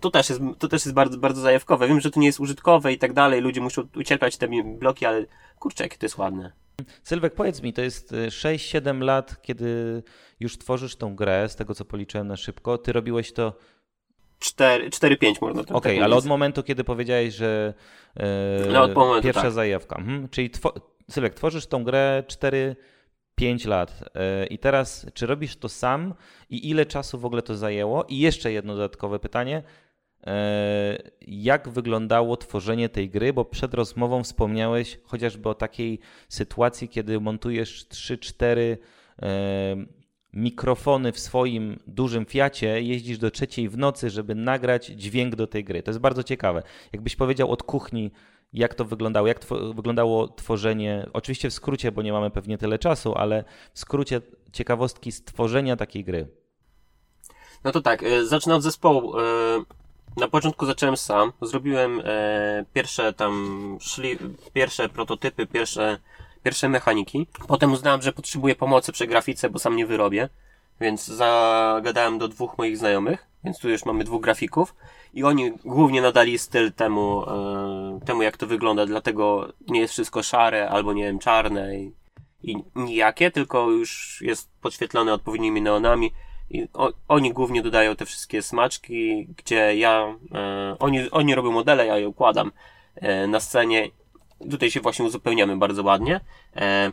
To 0.00 0.10
też 0.10 0.30
jest, 0.30 0.40
to 0.58 0.68
też 0.68 0.84
jest 0.84 0.94
bardzo, 0.94 1.18
bardzo 1.18 1.40
zajawkowe. 1.40 1.88
Wiem, 1.88 2.00
że 2.00 2.10
to 2.10 2.20
nie 2.20 2.26
jest 2.26 2.40
użytkowe 2.40 2.92
i 2.92 2.98
tak 2.98 3.12
dalej. 3.12 3.40
Ludzie 3.40 3.60
muszą 3.60 3.82
ucierpiać 3.96 4.36
te 4.36 4.48
bloki, 4.64 5.06
ale 5.06 5.24
kurczę, 5.58 5.84
jakie 5.84 5.98
to 5.98 6.06
jest 6.06 6.18
ładne. 6.18 6.52
Sylwek, 7.02 7.34
powiedz 7.34 7.62
mi, 7.62 7.72
to 7.72 7.82
jest 7.82 8.12
6-7 8.12 9.02
lat, 9.02 9.42
kiedy 9.42 10.02
już 10.40 10.58
tworzysz 10.58 10.96
tą 10.96 11.16
grę, 11.16 11.48
z 11.48 11.56
tego 11.56 11.74
co 11.74 11.84
policzyłem 11.84 12.28
na 12.28 12.36
szybko. 12.36 12.78
Ty 12.78 12.92
robiłeś 12.92 13.32
to 13.32 13.52
4-5 14.40 15.34
można 15.40 15.64
tak 15.64 15.76
Okej, 15.76 15.92
okay, 15.92 16.04
ale 16.04 16.16
od 16.16 16.26
momentu, 16.26 16.62
kiedy 16.62 16.84
powiedziałeś, 16.84 17.34
że 17.34 17.74
e, 18.16 18.72
no, 18.72 18.88
momentu, 18.88 19.22
pierwsza 19.22 19.42
tak. 19.42 19.52
zajawka. 19.52 19.96
Mhm. 19.96 20.28
Czyli 20.28 20.50
two, 20.50 20.72
Sylwek, 21.10 21.34
tworzysz 21.34 21.66
tą 21.66 21.84
grę 21.84 22.24
4 22.26 22.76
5 23.34 23.64
lat. 23.64 24.04
E, 24.14 24.46
I 24.46 24.58
teraz, 24.58 25.06
czy 25.14 25.26
robisz 25.26 25.56
to 25.56 25.68
sam 25.68 26.14
i 26.50 26.70
ile 26.70 26.86
czasu 26.86 27.18
w 27.18 27.24
ogóle 27.24 27.42
to 27.42 27.56
zajęło? 27.56 28.04
I 28.04 28.18
jeszcze 28.18 28.52
jedno 28.52 28.74
dodatkowe 28.74 29.18
pytanie. 29.18 29.62
E, 30.26 31.10
jak 31.20 31.68
wyglądało 31.68 32.36
tworzenie 32.36 32.88
tej 32.88 33.10
gry? 33.10 33.32
Bo 33.32 33.44
przed 33.44 33.74
rozmową 33.74 34.22
wspomniałeś 34.22 34.98
chociażby 35.04 35.48
o 35.48 35.54
takiej 35.54 35.98
sytuacji, 36.28 36.88
kiedy 36.88 37.20
montujesz 37.20 37.86
3-4 37.88 38.76
mikrofony 40.32 41.12
w 41.12 41.18
swoim 41.18 41.78
dużym 41.86 42.26
Fiacie, 42.26 42.82
jeździsz 42.82 43.18
do 43.18 43.30
trzeciej 43.30 43.68
w 43.68 43.78
nocy, 43.78 44.10
żeby 44.10 44.34
nagrać 44.34 44.86
dźwięk 44.86 45.36
do 45.36 45.46
tej 45.46 45.64
gry. 45.64 45.82
To 45.82 45.90
jest 45.90 46.00
bardzo 46.00 46.22
ciekawe. 46.22 46.62
Jakbyś 46.92 47.16
powiedział 47.16 47.50
od 47.50 47.62
kuchni, 47.62 48.10
jak 48.52 48.74
to 48.74 48.84
wyglądało, 48.84 49.26
jak 49.26 49.38
tw 49.38 49.74
wyglądało 49.74 50.28
tworzenie, 50.28 51.06
oczywiście 51.12 51.50
w 51.50 51.54
skrócie, 51.54 51.92
bo 51.92 52.02
nie 52.02 52.12
mamy 52.12 52.30
pewnie 52.30 52.58
tyle 52.58 52.78
czasu, 52.78 53.14
ale 53.14 53.44
w 53.72 53.78
skrócie 53.78 54.20
ciekawostki 54.52 55.12
stworzenia 55.12 55.76
takiej 55.76 56.04
gry. 56.04 56.28
No 57.64 57.72
to 57.72 57.80
tak, 57.80 58.02
e, 58.02 58.26
zacznę 58.26 58.54
od 58.54 58.62
zespołu. 58.62 59.12
Na 60.16 60.28
początku 60.28 60.66
zacząłem 60.66 60.96
sam, 60.96 61.32
zrobiłem 61.42 62.02
e, 62.04 62.64
pierwsze 62.72 63.12
tam, 63.12 63.78
szli, 63.80 64.18
pierwsze 64.52 64.88
prototypy, 64.88 65.46
pierwsze 65.46 65.98
pierwsze 66.42 66.68
mechaniki. 66.68 67.26
Potem 67.48 67.72
uznałem, 67.72 68.02
że 68.02 68.12
potrzebuję 68.12 68.54
pomocy 68.54 68.92
przy 68.92 69.06
grafice, 69.06 69.50
bo 69.50 69.58
sam 69.58 69.76
nie 69.76 69.86
wyrobię. 69.86 70.28
Więc 70.80 71.06
zagadałem 71.06 72.18
do 72.18 72.28
dwóch 72.28 72.58
moich 72.58 72.78
znajomych, 72.78 73.26
więc 73.44 73.58
tu 73.58 73.70
już 73.70 73.84
mamy 73.84 74.04
dwóch 74.04 74.22
grafików. 74.22 74.74
I 75.14 75.24
oni 75.24 75.52
głównie 75.64 76.02
nadali 76.02 76.38
styl 76.38 76.72
temu, 76.72 77.24
e, 77.30 78.00
temu 78.06 78.22
jak 78.22 78.36
to 78.36 78.46
wygląda, 78.46 78.86
dlatego 78.86 79.52
nie 79.68 79.80
jest 79.80 79.92
wszystko 79.92 80.22
szare 80.22 80.68
albo 80.68 80.92
nie 80.92 81.02
wiem, 81.02 81.18
czarne 81.18 81.78
i, 81.78 81.92
i 82.42 82.56
nijakie, 82.74 83.30
tylko 83.30 83.70
już 83.70 84.18
jest 84.22 84.50
podświetlone 84.60 85.12
odpowiednimi 85.12 85.62
neonami 85.62 86.12
i 86.52 86.68
o, 86.74 86.92
oni 87.08 87.32
głównie 87.32 87.62
dodają 87.62 87.96
te 87.96 88.06
wszystkie 88.06 88.42
smaczki, 88.42 89.26
gdzie 89.36 89.76
ja, 89.76 90.16
e, 90.34 90.76
oni, 90.78 91.10
oni 91.10 91.34
robią 91.34 91.52
modele, 91.52 91.86
ja 91.86 91.98
je 91.98 92.08
układam 92.08 92.52
e, 92.94 93.26
na 93.26 93.40
scenie 93.40 93.88
Tutaj 94.50 94.70
się 94.70 94.80
właśnie 94.80 95.04
uzupełniamy 95.04 95.56
bardzo 95.56 95.82
ładnie. 95.82 96.20
E, 96.56 96.92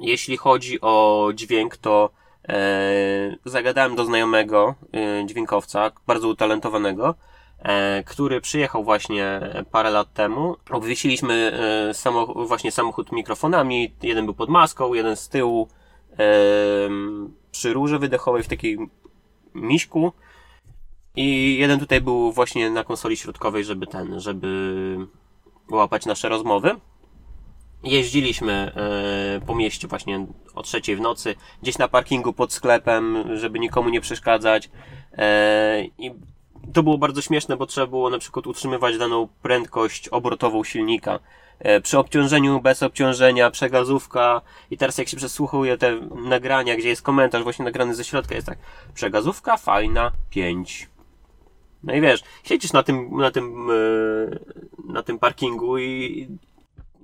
jeśli 0.00 0.36
chodzi 0.36 0.80
o 0.80 1.28
dźwięk, 1.34 1.76
to 1.76 2.10
e, 2.48 3.36
zagadałem 3.44 3.96
do 3.96 4.04
znajomego 4.04 4.74
e, 4.92 5.26
dźwiękowca, 5.26 5.90
bardzo 6.06 6.28
utalentowanego, 6.28 7.14
e, 7.58 8.02
który 8.04 8.40
przyjechał 8.40 8.84
właśnie 8.84 9.40
parę 9.70 9.90
lat 9.90 10.12
temu. 10.12 10.56
Obwiesiliśmy 10.70 11.52
właśnie 12.34 12.72
samochód 12.72 13.12
mikrofonami. 13.12 13.94
Jeden 14.02 14.24
był 14.24 14.34
pod 14.34 14.48
maską, 14.48 14.94
jeden 14.94 15.16
z 15.16 15.28
tyłu 15.28 15.68
przy 17.56 17.72
rurze 17.72 17.98
wydechowej 17.98 18.42
w 18.42 18.48
takiej 18.48 18.78
miśku. 19.54 20.12
I 21.16 21.56
jeden 21.58 21.80
tutaj 21.80 22.00
był 22.00 22.32
właśnie 22.32 22.70
na 22.70 22.84
konsoli 22.84 23.16
środkowej, 23.16 23.64
żeby 23.64 23.86
ten, 23.86 24.20
żeby 24.20 24.48
łapać 25.70 26.06
nasze 26.06 26.28
rozmowy. 26.28 26.70
Jeździliśmy 27.84 28.52
e, 28.52 29.46
po 29.46 29.54
mieście 29.54 29.88
właśnie 29.88 30.26
o 30.54 30.62
trzeciej 30.62 30.96
w 30.96 31.00
nocy, 31.00 31.34
gdzieś 31.62 31.78
na 31.78 31.88
parkingu 31.88 32.32
pod 32.32 32.52
sklepem, 32.52 33.24
żeby 33.36 33.58
nikomu 33.58 33.88
nie 33.88 34.00
przeszkadzać. 34.00 34.70
E, 35.12 35.84
I 35.98 36.10
to 36.72 36.82
było 36.82 36.98
bardzo 36.98 37.22
śmieszne, 37.22 37.56
bo 37.56 37.66
trzeba 37.66 37.86
było 37.86 38.10
na 38.10 38.18
przykład 38.18 38.46
utrzymywać 38.46 38.98
daną 38.98 39.28
prędkość 39.42 40.08
obrotową 40.08 40.64
silnika. 40.64 41.18
E, 41.58 41.80
przy 41.80 41.98
obciążeniu, 41.98 42.60
bez 42.60 42.82
obciążenia, 42.82 43.50
przegazówka. 43.50 44.40
I 44.70 44.76
teraz 44.76 44.98
jak 44.98 45.08
się 45.08 45.16
przesłuchuje 45.16 45.78
te 45.78 46.00
nagrania, 46.28 46.76
gdzie 46.76 46.88
jest 46.88 47.02
komentarz 47.02 47.42
właśnie 47.42 47.64
nagrany 47.64 47.94
ze 47.94 48.04
środka, 48.04 48.34
jest 48.34 48.46
tak. 48.46 48.58
Przegazówka 48.94 49.56
fajna, 49.56 50.12
5 50.30 50.88
no 51.86 51.94
i 51.94 52.00
wiesz, 52.00 52.22
siedzisz 52.44 52.72
na 52.72 52.82
tym, 52.82 53.16
na 53.16 53.30
tym, 53.30 53.70
e, 53.70 54.92
na 54.92 55.02
tym 55.02 55.18
parkingu 55.18 55.78
i 55.78 56.28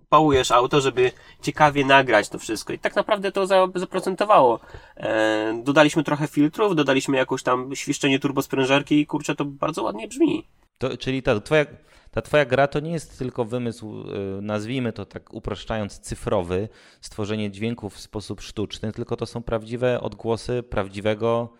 pałujesz 0.09 0.51
auto, 0.51 0.81
żeby 0.81 1.13
ciekawie 1.43 1.85
nagrać 1.85 2.29
to 2.29 2.39
wszystko. 2.39 2.73
I 2.73 2.79
tak 2.79 2.97
naprawdę 2.97 3.33
to 3.33 3.47
zaprocentowało. 3.75 4.61
E, 4.97 5.63
dodaliśmy 5.65 6.05
trochę 6.05 6.29
filtrów, 6.29 6.77
dodaliśmy 6.77 7.17
jakąś 7.17 7.43
tam 7.43 7.77
świszczenie 7.77 8.19
turbosprężarki 8.19 9.01
i 9.01 9.07
kurczę, 9.07 9.35
to 9.35 9.45
bardzo 9.45 9.83
ładnie 9.83 10.09
brzmi. 10.09 10.49
To, 10.83 10.97
czyli 10.97 11.23
ta 11.23 11.41
twoja, 11.41 11.65
ta 12.11 12.23
twoja 12.23 12.45
gra 12.45 12.67
to 12.67 12.81
nie 12.81 12.93
jest 12.93 13.19
tylko 13.19 13.45
wymysł, 13.45 14.05
e, 14.39 14.41
nazwijmy 14.41 14.93
to 14.93 15.07
tak 15.07 15.35
upraszczając, 15.35 15.99
cyfrowy, 15.99 16.69
stworzenie 17.01 17.51
dźwięków 17.51 17.95
w 17.95 18.01
sposób 18.01 18.41
sztuczny, 18.41 18.93
tylko 18.93 19.17
to 19.17 19.27
są 19.27 19.43
prawdziwe 19.43 20.01
odgłosy 20.01 20.63
prawdziwego 20.63 21.53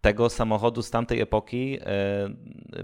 tego 0.00 0.30
samochodu 0.30 0.82
z 0.82 0.90
tamtej 0.90 1.20
epoki, 1.20 1.78
e, 1.80 2.28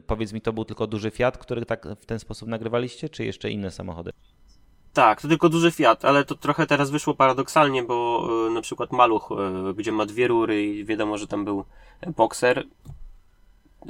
powiedz 0.07 0.33
mi, 0.33 0.41
to 0.41 0.53
był 0.53 0.65
tylko 0.65 0.87
duży 0.87 1.11
Fiat, 1.11 1.39
który 1.39 1.67
tak 1.67 1.89
w 2.01 2.07
ten 2.07 2.19
sposób 2.19 2.49
nagrywaliście, 2.49 3.09
czy 3.09 3.25
jeszcze 3.25 3.51
inne 3.51 3.71
samochody? 3.71 4.13
Tak, 4.93 5.23
to 5.23 5.29
tylko 5.29 5.49
duży 5.49 5.71
Fiat, 5.71 6.05
ale 6.05 6.25
to 6.25 6.35
trochę 6.35 6.67
teraz 6.67 6.91
wyszło 6.91 7.15
paradoksalnie, 7.15 7.83
bo 7.83 8.29
e, 8.49 8.51
na 8.51 8.61
przykład 8.61 8.93
Maluch, 8.93 9.29
gdzie 9.77 9.93
ma 9.93 10.07
dwie 10.07 10.29
rury 10.29 10.65
i 10.65 10.85
wiadomo, 10.85 11.19
że 11.19 11.27
tam 11.27 11.45
był 11.45 11.65
bokser 12.17 12.67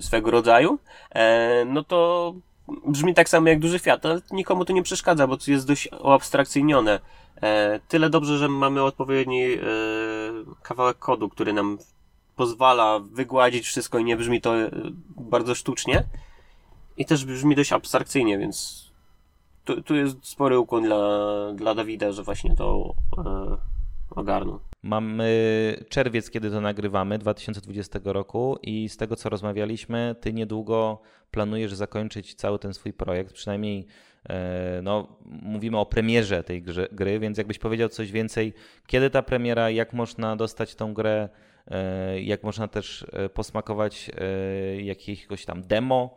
swego 0.01 0.31
rodzaju, 0.31 0.79
no 1.67 1.85
to 1.85 2.35
brzmi 2.87 3.15
tak 3.15 3.29
samo 3.29 3.49
jak 3.49 3.59
duży 3.59 3.79
Fiat, 3.79 4.07
ale 4.07 4.21
nikomu 4.31 4.65
to 4.65 4.73
nie 4.73 4.83
przeszkadza, 4.83 5.27
bo 5.27 5.37
to 5.37 5.51
jest 5.51 5.67
dość 5.67 5.89
abstrakcyjnione. 6.05 7.01
E, 7.43 7.81
tyle 7.89 8.11
dobrze, 8.11 8.39
że 8.39 8.49
mamy 8.49 8.83
odpowiedni 8.83 9.43
e, 9.43 9.59
kawałek 10.63 10.99
kodu, 10.99 11.29
który 11.29 11.53
nam 11.53 11.79
pozwala 12.37 12.99
wygładzić 12.99 13.67
wszystko 13.67 13.99
i 13.99 14.05
nie 14.05 14.17
brzmi 14.17 14.41
to 14.41 14.57
e, 14.57 14.71
bardzo 15.17 15.55
sztucznie. 15.55 16.05
I 16.97 17.07
też 17.07 17.25
brzmi 17.25 17.57
dość 17.57 17.73
abstrakcyjnie, 17.73 18.39
więc 18.39 18.87
tu, 19.65 19.83
tu 19.83 19.95
jest 19.95 20.17
spory 20.23 20.59
ukłon 20.59 20.85
dla, 20.85 20.99
dla 21.55 21.75
Dawida, 21.75 22.13
że 22.13 22.23
właśnie 22.23 22.57
to 22.57 22.95
Mamy 24.83 25.77
czerwiec, 25.89 26.31
kiedy 26.31 26.51
to 26.51 26.61
nagrywamy, 26.61 27.19
2020 27.19 27.99
roku 28.05 28.59
i 28.63 28.89
z 28.89 28.97
tego 28.97 29.17
co 29.17 29.29
rozmawialiśmy, 29.29 30.15
ty 30.21 30.33
niedługo 30.33 31.01
planujesz 31.31 31.75
zakończyć 31.75 32.35
cały 32.35 32.59
ten 32.59 32.75
swój 32.75 32.93
projekt, 32.93 33.33
przynajmniej 33.33 33.87
e, 34.29 34.81
no, 34.83 35.17
mówimy 35.43 35.79
o 35.79 35.87
premierze 35.87 36.45
tej 36.45 36.63
gry, 36.93 37.19
więc 37.19 37.39
jakbyś 37.39 37.59
powiedział 37.59 37.89
coś 37.89 38.13
więcej, 38.13 38.53
kiedy 38.87 39.11
ta 39.11 39.23
premiera, 39.23 39.71
jak 39.71 39.93
można 39.93 40.37
dostać 40.37 40.75
tą 40.75 40.95
grę, 40.95 41.29
e, 41.71 42.21
jak 42.21 42.43
można 42.43 42.69
też 42.69 43.07
e, 43.13 43.29
posmakować 43.29 44.11
jakiegoś 44.77 45.45
tam 45.45 45.63
demo, 45.63 46.17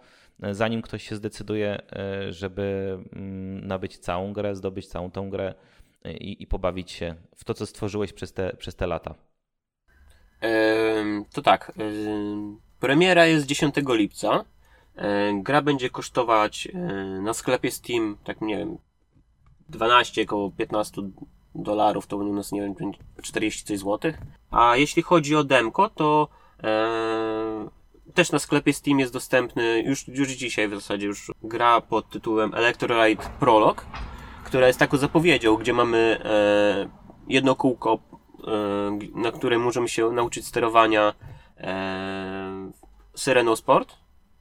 zanim 0.52 0.82
ktoś 0.82 1.10
się 1.10 1.16
zdecyduje, 1.16 1.82
żeby 2.30 2.98
mm, 3.14 3.68
nabyć 3.68 3.98
całą 3.98 4.34
grę, 4.34 4.56
zdobyć 4.56 4.88
całą 4.88 5.12
tą 5.12 5.30
grę 5.30 5.54
i, 6.14 6.44
i 6.44 6.48
pobawić 6.48 6.92
się 6.92 7.16
w 7.36 7.44
to, 7.44 7.54
co 7.54 7.66
stworzyłeś 7.66 8.14
przez 8.14 8.34
te, 8.34 8.56
przez 8.58 8.76
te 8.76 8.88
lata? 8.88 9.16
to 11.34 11.42
tak. 11.42 11.72
premiera 12.80 13.26
jest 13.26 13.46
10 13.46 13.76
lipca. 13.88 14.46
gra 15.34 15.62
będzie 15.62 15.90
kosztować 15.90 16.68
na 17.22 17.34
sklepie 17.34 17.72
Steam, 17.72 18.18
tak 18.24 18.42
nie 18.42 18.58
wiem, 18.58 18.78
12, 19.70 20.22
około 20.22 20.52
15 20.52 21.02
dolarów, 21.56 22.08
to 22.08 22.18
u 22.18 22.34
nas 22.34 22.52
nie 22.52 22.62
wiem, 22.62 22.76
40 23.24 23.64
coś 23.64 23.80
złotych. 23.80 24.18
A 24.52 24.78
jeśli 24.78 25.04
chodzi 25.04 25.36
o 25.36 25.44
demko, 25.44 25.90
to 25.90 26.28
e, 26.64 27.70
też 28.14 28.32
na 28.32 28.40
sklepie 28.40 28.74
Steam 28.74 29.00
jest 29.00 29.14
dostępny 29.14 29.84
już, 29.86 30.08
już 30.08 30.30
dzisiaj 30.30 30.68
w 30.68 30.74
zasadzie 30.74 31.08
już 31.08 31.32
gra 31.44 31.82
pod 31.82 32.10
tytułem 32.10 32.54
Electrolyte 32.54 33.30
Prologue 33.40 33.82
która 34.56 34.68
jest 34.68 34.80
taką 34.80 34.98
zapowiedzią, 34.98 35.56
gdzie 35.56 35.74
mamy 35.74 36.20
e, 36.26 36.90
jedno 37.28 37.56
kółko, 37.56 38.00
e, 38.48 39.20
na 39.20 39.32
którym 39.32 39.62
możemy 39.62 39.90
się 39.90 40.12
nauczyć 40.12 40.48
sterowania 40.48 41.14
e, 41.58 42.72
Syreną 43.16 43.56
Sport, 43.56 43.96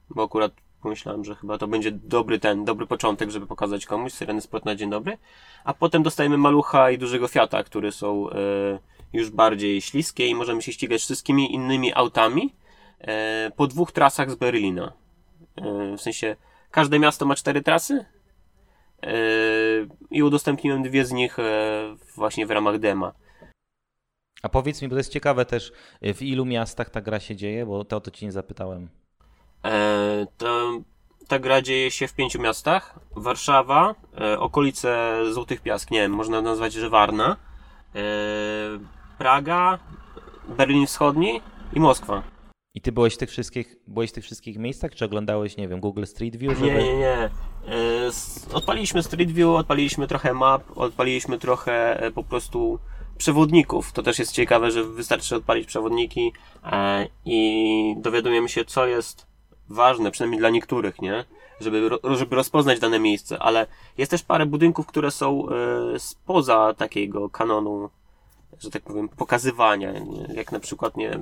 bo 0.09 0.23
akurat 0.23 0.51
pomyślałem, 0.81 1.25
że 1.25 1.35
chyba 1.35 1.57
to 1.57 1.67
będzie 1.67 1.91
dobry 1.91 2.39
ten, 2.39 2.65
dobry 2.65 2.87
początek, 2.87 3.29
żeby 3.29 3.47
pokazać 3.47 3.85
komuś 3.85 4.13
Syreny 4.13 4.41
Sport 4.41 4.65
na 4.65 4.75
dzień 4.75 4.89
dobry, 4.89 5.17
a 5.63 5.73
potem 5.73 6.03
dostajemy 6.03 6.37
Malucha 6.37 6.91
i 6.91 6.97
dużego 6.97 7.27
Fiata, 7.27 7.63
które 7.63 7.91
są 7.91 8.29
e, 8.29 8.33
już 9.13 9.29
bardziej 9.29 9.81
śliskie 9.81 10.27
i 10.27 10.35
możemy 10.35 10.61
się 10.61 10.71
ścigać 10.71 11.01
wszystkimi 11.01 11.53
innymi 11.53 11.93
autami 11.93 12.53
e, 12.99 13.51
po 13.55 13.67
dwóch 13.67 13.91
trasach 13.91 14.31
z 14.31 14.35
Berlina. 14.35 14.93
E, 15.55 15.97
w 15.97 16.01
sensie, 16.01 16.35
każde 16.71 16.99
miasto 16.99 17.25
ma 17.25 17.35
cztery 17.35 17.61
trasy, 17.61 18.05
i 20.11 20.23
udostępniłem 20.23 20.83
dwie 20.83 21.05
z 21.05 21.11
nich 21.11 21.39
e, 21.39 21.95
właśnie 22.15 22.45
w 22.45 22.51
ramach 22.51 22.79
dema. 22.79 23.13
A 24.41 24.49
powiedz 24.49 24.81
mi, 24.81 24.87
bo 24.87 24.95
to 24.95 24.99
jest 24.99 25.11
ciekawe 25.11 25.45
też, 25.45 25.71
w 26.01 26.21
ilu 26.21 26.45
miastach 26.45 26.89
ta 26.89 27.01
gra 27.01 27.19
się 27.19 27.35
dzieje, 27.35 27.65
bo 27.65 27.85
to 27.85 27.97
o 27.97 28.01
to 28.01 28.11
ci 28.11 28.25
nie 28.25 28.31
zapytałem. 28.31 28.89
E, 29.65 30.27
to, 30.37 30.81
ta 31.27 31.39
gra 31.39 31.61
dzieje 31.61 31.91
się 31.91 32.07
w 32.07 32.13
pięciu 32.13 32.41
miastach. 32.41 32.99
Warszawa, 33.15 33.95
e, 34.21 34.39
okolice 34.39 35.17
Złotych 35.31 35.61
Piask, 35.61 35.91
nie 35.91 35.99
wiem, 35.99 36.11
można 36.11 36.41
nazwać, 36.41 36.73
że 36.73 36.89
Warna, 36.89 37.37
e, 37.95 37.99
Praga, 39.17 39.79
Berlin 40.57 40.85
Wschodni 40.85 41.41
i 41.73 41.79
Moskwa. 41.79 42.23
I 42.73 42.81
ty 42.81 42.91
byłeś 42.91 43.15
w 43.15 43.17
tych 43.17 43.29
wszystkich, 43.29 43.75
byłeś 43.87 44.09
w 44.09 44.13
tych 44.13 44.23
wszystkich 44.23 44.57
miejscach, 44.57 44.95
czy 44.95 45.05
oglądałeś, 45.05 45.57
nie 45.57 45.67
wiem, 45.67 45.79
Google 45.79 46.03
Street 46.03 46.35
View? 46.35 46.57
Żeby... 46.57 46.71
Nie, 46.71 46.83
nie, 46.83 46.97
nie. 46.97 47.29
E, 47.67 48.11
odpaliliśmy 48.53 49.03
Street 49.03 49.31
View, 49.31 49.49
odpaliliśmy 49.49 50.07
trochę 50.07 50.33
map, 50.33 50.63
odpaliliśmy 50.75 51.39
trochę 51.39 51.99
e, 51.99 52.11
po 52.11 52.23
prostu 52.23 52.79
przewodników. 53.17 53.91
To 53.91 54.03
też 54.03 54.19
jest 54.19 54.31
ciekawe, 54.31 54.71
że 54.71 54.83
wystarczy 54.83 55.35
odpalić 55.35 55.67
przewodniki 55.67 56.33
e, 56.63 57.07
i 57.25 57.95
dowiadujemy 57.97 58.49
się, 58.49 58.65
co 58.65 58.85
jest 58.85 59.27
ważne, 59.69 60.11
przynajmniej 60.11 60.39
dla 60.39 60.49
niektórych, 60.49 61.01
nie? 61.01 61.25
Żeby, 61.61 61.89
żeby 62.15 62.35
rozpoznać 62.35 62.79
dane 62.79 62.99
miejsce, 62.99 63.39
ale 63.39 63.67
jest 63.97 64.11
też 64.11 64.23
parę 64.23 64.45
budynków, 64.45 64.87
które 64.87 65.11
są 65.11 65.47
spoza 65.97 66.73
takiego 66.77 67.29
kanonu 67.29 67.89
że 68.59 68.71
tak 68.71 68.83
powiem, 68.83 69.09
pokazywania, 69.09 69.93
jak 70.33 70.51
na 70.51 70.59
przykład, 70.59 70.97
nie 70.97 71.19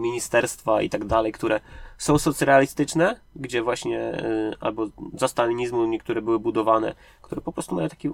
ministerstwa 0.00 0.82
i 0.82 0.90
tak 0.90 1.04
dalej, 1.04 1.32
które 1.32 1.60
są 1.98 2.18
socrealistyczne, 2.18 3.20
gdzie 3.36 3.62
właśnie 3.62 4.24
y, 4.24 4.56
albo 4.60 4.86
za 5.14 5.28
stalinizmu 5.28 5.86
niektóre 5.86 6.22
były 6.22 6.38
budowane, 6.38 6.94
które 7.22 7.40
po 7.40 7.52
prostu 7.52 7.74
mają 7.74 7.88
taki 7.88 8.10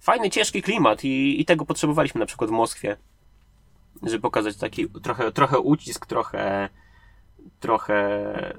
fajny, 0.00 0.30
ciężki 0.30 0.62
klimat 0.62 1.04
i, 1.04 1.40
i 1.40 1.44
tego 1.44 1.64
potrzebowaliśmy 1.64 2.18
na 2.18 2.26
przykład 2.26 2.50
w 2.50 2.52
Moskwie, 2.52 2.96
żeby 4.02 4.20
pokazać 4.20 4.56
taki 4.56 4.88
trochę, 4.88 5.32
trochę 5.32 5.58
ucisk, 5.58 6.06
trochę 6.06 6.68
trochę 7.60 8.54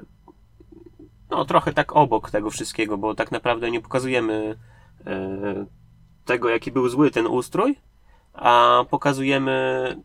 no 1.29 1.45
trochę 1.45 1.73
tak 1.73 1.95
obok 1.95 2.31
tego 2.31 2.49
wszystkiego, 2.49 2.97
bo 2.97 3.15
tak 3.15 3.31
naprawdę 3.31 3.71
nie 3.71 3.81
pokazujemy 3.81 4.57
e, 5.05 5.65
tego, 6.25 6.49
jaki 6.49 6.71
był 6.71 6.89
zły 6.89 7.11
ten 7.11 7.27
ustrój, 7.27 7.75
a 8.33 8.83
pokazujemy 8.89 9.95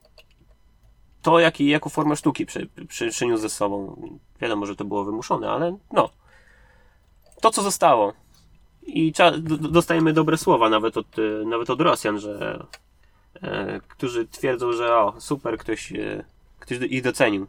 to, 1.22 1.38
jaki, 1.40 1.68
jaką 1.68 1.90
formę 1.90 2.16
sztuki 2.16 2.46
przy, 2.46 2.68
przy, 2.88 3.08
przyniósł 3.10 3.42
ze 3.42 3.48
sobą. 3.48 4.02
Wiadomo, 4.40 4.66
że 4.66 4.76
to 4.76 4.84
było 4.84 5.04
wymuszone, 5.04 5.50
ale 5.50 5.76
no. 5.92 6.10
To, 7.40 7.50
co 7.50 7.62
zostało. 7.62 8.12
I 8.82 9.12
dostajemy 9.60 10.12
dobre 10.12 10.38
słowa 10.38 10.70
nawet 10.70 10.96
od, 10.96 11.06
nawet 11.46 11.70
od 11.70 11.80
Rosjan, 11.80 12.18
że 12.18 12.66
e, 13.42 13.80
którzy 13.88 14.26
twierdzą, 14.26 14.72
że 14.72 14.96
o, 14.96 15.14
super, 15.20 15.58
ktoś, 15.58 15.92
e, 15.92 16.24
ktoś 16.58 16.78
ich 16.78 17.02
docenił. 17.02 17.46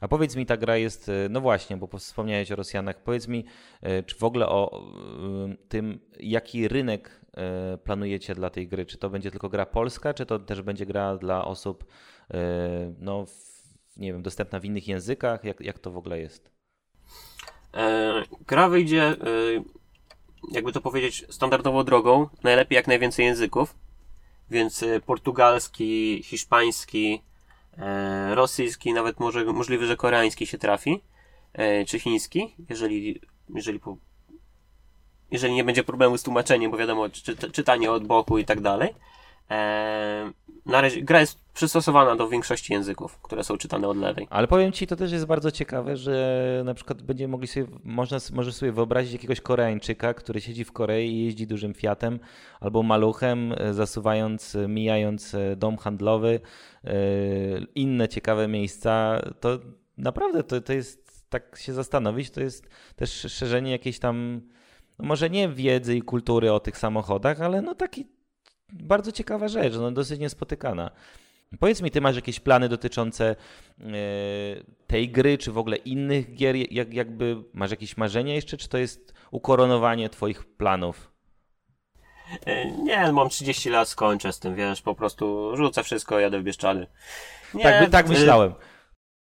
A 0.00 0.08
powiedz 0.08 0.36
mi, 0.36 0.46
ta 0.46 0.56
gra 0.56 0.76
jest, 0.76 1.08
e, 1.08 1.12
no 1.30 1.40
właśnie, 1.40 1.76
bo 1.76 1.98
wspomniałeś 1.98 2.52
o 2.52 2.56
Rosjanach, 2.56 3.02
powiedz 3.02 3.28
mi, 3.28 3.44
e, 3.82 4.02
czy 4.02 4.16
w 4.16 4.24
ogóle 4.24 4.48
o 4.48 4.84
tym, 5.68 5.98
jaki 6.20 6.68
rynek 6.68 7.10
e, 7.10 7.25
planujecie 7.84 8.34
dla 8.34 8.50
tej 8.50 8.68
gry? 8.68 8.86
Czy 8.86 8.98
to 8.98 9.10
będzie 9.10 9.30
tylko 9.30 9.48
gra 9.48 9.66
polska, 9.66 10.14
czy 10.14 10.26
to 10.26 10.38
też 10.38 10.62
będzie 10.62 10.86
gra 10.86 11.16
dla 11.16 11.44
osób, 11.44 11.84
no, 12.98 13.24
nie 13.96 14.12
wiem, 14.12 14.22
dostępna 14.22 14.60
w 14.60 14.64
innych 14.64 14.88
językach? 14.88 15.44
Jak, 15.44 15.60
jak 15.60 15.78
to 15.78 15.90
w 15.90 15.96
ogóle 15.96 16.20
jest? 16.20 16.50
Gra 18.46 18.68
wyjdzie, 18.68 19.16
jakby 20.52 20.72
to 20.72 20.80
powiedzieć, 20.80 21.26
standardową 21.30 21.84
drogą, 21.84 22.28
najlepiej 22.42 22.76
jak 22.76 22.86
najwięcej 22.86 23.26
języków, 23.26 23.74
więc 24.50 24.84
portugalski, 25.06 26.22
hiszpański, 26.24 27.22
E, 27.78 28.34
rosyjski, 28.34 28.92
nawet 28.92 29.20
może 29.20 29.44
możliwe, 29.44 29.86
że 29.86 29.96
koreański 29.96 30.46
się 30.46 30.58
trafi, 30.58 31.02
e, 31.52 31.84
czy 31.84 31.98
chiński, 31.98 32.54
jeżeli, 32.68 33.20
jeżeli, 33.54 33.80
po, 33.80 33.96
jeżeli 35.30 35.54
nie 35.54 35.64
będzie 35.64 35.84
problemu 35.84 36.18
z 36.18 36.22
tłumaczeniem, 36.22 36.70
bo 36.70 36.76
wiadomo, 36.76 37.08
czy, 37.08 37.36
czytanie 37.36 37.92
od 37.92 38.06
boku 38.06 38.38
i 38.38 38.44
tak 38.44 38.60
dalej. 38.60 38.94
E, 39.50 40.32
na 40.66 40.80
razie 40.80 41.02
gra 41.02 41.20
jest 41.20 41.38
przystosowana 41.54 42.16
do 42.16 42.28
większości 42.28 42.72
języków, 42.72 43.18
które 43.18 43.44
są 43.44 43.58
czytane 43.58 43.88
od 43.88 43.96
lewej. 43.96 44.26
Ale 44.30 44.46
powiem 44.46 44.72
ci, 44.72 44.86
to 44.86 44.96
też 44.96 45.12
jest 45.12 45.26
bardzo 45.26 45.50
ciekawe, 45.50 45.96
że 45.96 46.62
na 46.64 46.74
przykład 46.74 47.02
będziemy 47.02 47.30
mogli 47.32 47.46
sobie, 47.48 47.66
można, 47.84 48.18
możesz 48.32 48.54
sobie 48.54 48.72
wyobrazić 48.72 49.12
jakiegoś 49.12 49.40
Koreańczyka, 49.40 50.14
który 50.14 50.40
siedzi 50.40 50.64
w 50.64 50.72
Korei 50.72 51.10
i 51.10 51.24
jeździ 51.24 51.46
dużym 51.46 51.74
Fiatem 51.74 52.18
albo 52.60 52.82
maluchem, 52.82 53.54
e, 53.58 53.74
zasuwając, 53.74 54.54
e, 54.54 54.68
mijając 54.68 55.36
dom 55.56 55.76
handlowy, 55.76 56.40
inne 57.74 58.08
ciekawe 58.08 58.48
miejsca. 58.48 59.20
To 59.40 59.58
naprawdę 59.98 60.42
to, 60.42 60.60
to 60.60 60.72
jest, 60.72 61.28
tak 61.28 61.58
się 61.58 61.72
zastanowić, 61.72 62.30
to 62.30 62.40
jest 62.40 62.68
też 62.96 63.10
szerzenie 63.10 63.70
jakiejś 63.70 63.98
tam, 63.98 64.40
no 64.98 65.04
może 65.06 65.30
nie 65.30 65.48
wiedzy 65.48 65.96
i 65.96 66.02
kultury 66.02 66.52
o 66.52 66.60
tych 66.60 66.78
samochodach, 66.78 67.40
ale 67.40 67.62
no 67.62 67.74
taki 67.74 68.06
bardzo 68.72 69.12
ciekawa 69.12 69.48
rzecz, 69.48 69.74
no 69.74 69.90
dosyć 69.90 70.20
niespotykana. 70.20 70.90
Powiedz 71.60 71.82
mi, 71.82 71.90
ty 71.90 72.00
masz 72.00 72.16
jakieś 72.16 72.40
plany 72.40 72.68
dotyczące 72.68 73.36
e, 73.80 73.84
tej 74.86 75.08
gry, 75.08 75.38
czy 75.38 75.52
w 75.52 75.58
ogóle 75.58 75.76
innych 75.76 76.34
gier? 76.34 76.56
Jak, 76.72 76.94
jakby 76.94 77.36
masz 77.52 77.70
jakieś 77.70 77.96
marzenia 77.96 78.34
jeszcze, 78.34 78.56
czy 78.56 78.68
to 78.68 78.78
jest 78.78 79.14
ukoronowanie 79.30 80.08
twoich 80.08 80.44
planów? 80.44 81.12
E, 82.46 82.70
nie, 82.70 83.12
mam 83.12 83.28
30 83.28 83.70
lat, 83.70 83.88
skończę 83.88 84.32
z 84.32 84.38
tym, 84.38 84.54
wiesz, 84.54 84.82
po 84.82 84.94
prostu 84.94 85.56
rzucę 85.56 85.82
wszystko, 85.82 86.20
jadę 86.20 86.40
w 86.40 86.42
Bieszczady. 86.42 86.86
Nie, 87.54 87.62
tak, 87.62 87.90
tak 87.90 88.08
myślałem. 88.08 88.54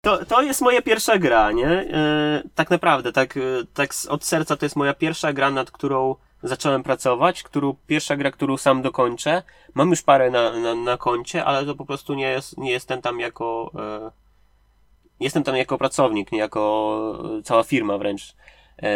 To, 0.06 0.26
to 0.26 0.42
jest 0.42 0.62
moja 0.62 0.82
pierwsza 0.82 1.18
gra, 1.18 1.52
nie? 1.52 1.68
E, 1.68 2.44
tak 2.56 2.70
naprawdę, 2.70 3.12
tak, 3.12 3.38
e, 3.38 3.42
tak 3.74 3.90
od 4.10 4.26
serca 4.26 4.58
to 4.58 4.66
jest 4.66 4.76
moja 4.76 4.94
pierwsza 4.94 5.34
gra, 5.34 5.52
nad 5.52 5.72
którą 5.72 6.16
zacząłem 6.44 6.84
pracować, 6.84 7.44
którą, 7.44 7.76
pierwsza 7.88 8.18
gra, 8.18 8.32
którą 8.32 8.58
sam 8.58 8.82
dokończę. 8.82 9.44
Mam 9.74 9.90
już 9.90 10.02
parę 10.02 10.32
na, 10.32 10.60
na, 10.60 10.76
na 10.76 10.98
koncie, 10.98 11.46
ale 11.46 11.66
to 11.66 11.76
po 11.76 11.86
prostu 11.86 12.14
nie, 12.14 12.28
jest, 12.28 12.58
nie 12.58 12.72
jestem 12.72 13.02
tam 13.02 13.20
jako, 13.20 13.72
e, 13.76 14.12
jestem 15.20 15.44
tam 15.44 15.56
jako 15.56 15.78
pracownik, 15.78 16.32
nie 16.32 16.40
jako 16.40 17.42
cała 17.44 17.64
firma 17.64 17.98
wręcz, 17.98 18.36
e, 18.84 18.90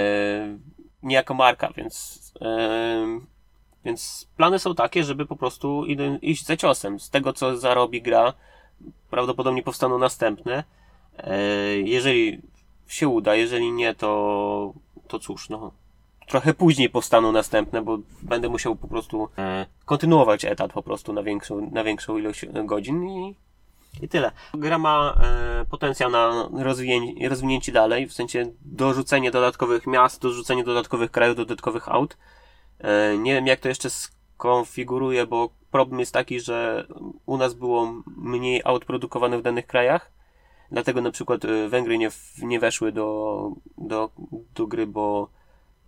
nie 1.04 1.16
jako 1.16 1.34
marka, 1.34 1.70
więc, 1.76 2.20
e, 2.42 3.20
więc 3.86 4.28
plany 4.38 4.60
są 4.60 4.76
takie, 4.76 5.04
żeby 5.04 5.26
po 5.26 5.36
prostu 5.36 5.86
iść 6.22 6.46
za 6.46 6.58
ciosem. 6.58 7.00
Z 7.00 7.10
tego, 7.10 7.34
co 7.34 7.58
zarobi 7.58 8.02
gra, 8.02 8.34
prawdopodobnie 9.10 9.64
powstaną 9.64 9.98
następne. 9.98 10.64
E, 11.24 11.38
jeżeli 11.78 12.42
się 12.88 13.08
uda, 13.08 13.36
jeżeli 13.36 13.72
nie, 13.72 13.96
to, 13.96 14.74
to 15.08 15.20
cóż, 15.20 15.50
no, 15.50 15.72
trochę 16.28 16.54
później 16.54 16.90
powstaną 16.90 17.32
następne, 17.32 17.82
bo 17.82 17.98
będę 18.22 18.50
musiał 18.50 18.76
po 18.76 18.88
prostu 18.88 19.30
e, 19.38 19.66
kontynuować 19.86 20.46
etat 20.46 20.74
po 20.74 20.84
prostu 20.84 21.14
na 21.14 21.24
większą, 21.24 21.72
na 21.72 21.84
większą 21.84 22.18
ilość 22.18 22.46
godzin 22.66 23.10
i, 23.10 23.36
i 24.02 24.10
tyle. 24.10 24.32
Gra 24.54 24.78
ma 24.78 25.18
e, 25.24 25.66
potencjał 25.66 26.10
na 26.10 26.50
rozwinięcie, 26.64 27.30
rozwinięcie 27.30 27.72
dalej, 27.72 28.08
w 28.08 28.14
sensie 28.14 28.52
dorzucenie 28.62 29.32
dodatkowych 29.32 29.88
miast, 29.88 30.22
dorzucenie 30.22 30.64
dodatkowych 30.64 31.12
krajów, 31.12 31.36
dodatkowych 31.38 31.90
aut. 31.90 32.18
Nie 33.18 33.34
wiem 33.34 33.48
jak 33.48 33.60
to 33.60 33.68
jeszcze 33.68 33.90
skonfiguruję, 33.90 35.28
bo 35.28 35.50
problem 35.72 36.00
jest 36.00 36.14
taki, 36.14 36.40
że 36.40 36.88
u 37.26 37.38
nas 37.38 37.54
było 37.54 37.94
mniej 38.18 38.62
aut 38.66 38.86
produkowanych 38.86 39.40
w 39.40 39.44
danych 39.44 39.68
krajach, 39.68 40.12
dlatego 40.72 41.02
na 41.02 41.12
przykład 41.12 41.46
e, 41.46 41.70
Węgry 41.70 41.98
nie, 41.98 42.10
nie 42.42 42.60
weszły 42.60 42.92
do, 42.92 43.52
do, 43.78 44.10
do 44.56 44.68
gry, 44.68 44.88
bo 44.88 45.30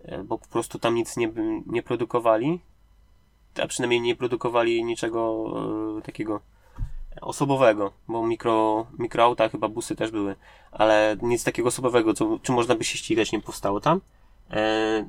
E, 0.06 0.24
bo 0.24 0.38
po 0.38 0.48
prostu 0.48 0.80
tam 0.80 0.96
nic 0.96 1.18
nie, 1.18 1.32
nie 1.66 1.84
produkowali, 1.84 2.60
a 3.64 3.68
przynajmniej 3.68 4.02
nie 4.02 4.16
produkowali 4.16 4.84
niczego 4.84 5.46
e, 5.98 6.02
takiego 6.02 6.42
osobowego, 7.22 7.92
bo 8.08 8.28
mikro, 8.28 8.88
mikroauta, 9.00 9.50
chyba 9.50 9.68
busy 9.68 9.96
też 9.96 10.12
były, 10.12 10.36
ale 10.72 11.18
nic 11.22 11.44
takiego 11.44 11.68
osobowego, 11.68 12.14
co, 12.14 12.40
czy 12.42 12.52
można 12.52 12.76
by 12.76 12.84
się 12.84 12.98
ścigać, 12.98 13.32
nie 13.32 13.42
powstało 13.42 13.80
tam. 13.80 14.02
E, 14.52 15.08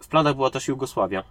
w 0.00 0.08
planach 0.08 0.34
była 0.34 0.50
też 0.50 0.68
Jugosławia, 0.68 1.24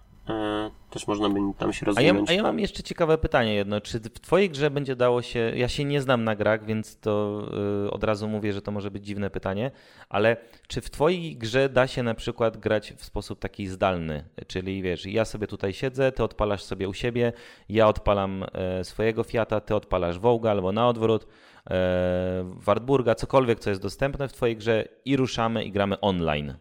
też 0.90 1.06
można 1.06 1.28
by 1.28 1.40
tam 1.58 1.72
się 1.72 1.86
rozwinąć. 1.86 2.30
A 2.30 2.32
ja, 2.32 2.38
a 2.38 2.42
ja, 2.42 2.42
mam 2.42 2.60
jeszcze 2.60 2.82
ciekawe 2.82 3.18
pytanie 3.18 3.54
jedno. 3.54 3.80
Czy 3.80 4.00
w 4.00 4.20
twojej 4.20 4.50
grze 4.50 4.70
będzie 4.70 4.96
dało 4.96 5.22
się, 5.22 5.52
ja 5.54 5.68
się 5.68 5.84
nie 5.84 6.00
znam 6.00 6.24
na 6.24 6.36
grach, 6.36 6.64
więc 6.64 7.00
to 7.00 7.42
yy, 7.82 7.90
od 7.90 8.04
razu 8.04 8.28
mówię, 8.28 8.52
że 8.52 8.62
to 8.62 8.70
może 8.72 8.90
być 8.90 9.06
dziwne 9.06 9.30
pytanie, 9.30 9.70
ale 10.08 10.36
czy 10.68 10.80
w 10.80 10.90
twojej 10.90 11.36
grze 11.36 11.68
da 11.68 11.86
się 11.86 12.02
na 12.02 12.14
przykład 12.14 12.56
grać 12.56 12.92
w 12.92 13.04
sposób 13.04 13.38
taki 13.38 13.66
zdalny? 13.66 14.24
Czyli 14.46 14.82
wiesz, 14.82 15.06
ja 15.06 15.24
sobie 15.24 15.46
tutaj 15.46 15.72
siedzę, 15.72 16.12
ty 16.12 16.24
odpalasz 16.24 16.62
sobie 16.62 16.88
u 16.88 16.94
siebie, 16.94 17.32
ja 17.68 17.88
odpalam 17.88 18.44
e, 18.52 18.84
swojego 18.84 19.24
Fiata, 19.24 19.60
ty 19.60 19.74
odpalasz 19.74 20.18
Wołga 20.18 20.50
albo 20.50 20.72
na 20.72 20.88
odwrót, 20.88 21.26
e, 21.70 22.52
Wartburga, 22.54 23.14
cokolwiek, 23.14 23.60
co 23.60 23.70
jest 23.70 23.82
dostępne 23.82 24.28
w 24.28 24.32
twojej 24.32 24.56
grze 24.56 24.88
i 25.04 25.16
ruszamy 25.16 25.64
i 25.64 25.72
gramy 25.72 26.00
online. 26.00 26.54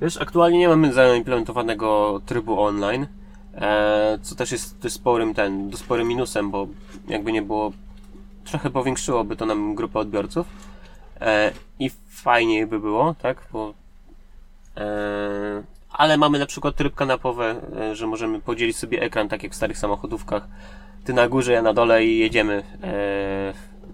Wiesz, 0.00 0.16
aktualnie 0.16 0.58
nie 0.58 0.68
mamy 0.68 0.92
zaimplementowanego 0.92 2.20
trybu 2.26 2.60
online, 2.60 3.06
e, 3.54 4.18
co 4.22 4.34
też 4.34 4.52
jest 4.52 4.78
dość 4.78 4.94
sporym 4.94 5.34
ten, 5.34 5.70
dość 5.70 5.82
sporym 5.82 6.08
minusem, 6.08 6.50
bo 6.50 6.68
jakby 7.08 7.32
nie 7.32 7.42
było, 7.42 7.72
trochę 8.44 8.70
powiększyłoby 8.70 9.36
to 9.36 9.46
nam 9.46 9.74
grupę 9.74 9.98
odbiorców 9.98 10.46
e, 11.20 11.52
i 11.78 11.90
fajniej 12.08 12.66
by 12.66 12.80
było, 12.80 13.14
tak, 13.22 13.48
bo 13.52 13.74
e, 14.76 15.62
ale 15.90 16.16
mamy 16.16 16.38
na 16.38 16.46
przykład 16.46 16.76
tryb 16.76 16.94
kanapowy, 16.94 17.54
że 17.92 18.06
możemy 18.06 18.40
podzielić 18.40 18.76
sobie 18.76 19.02
ekran, 19.02 19.28
tak 19.28 19.42
jak 19.42 19.52
w 19.52 19.56
starych 19.56 19.78
samochodówkach. 19.78 20.48
Ty 21.04 21.12
na 21.14 21.28
górze, 21.28 21.52
ja 21.52 21.62
na 21.62 21.72
dole 21.72 22.04
i 22.04 22.18
jedziemy 22.18 22.62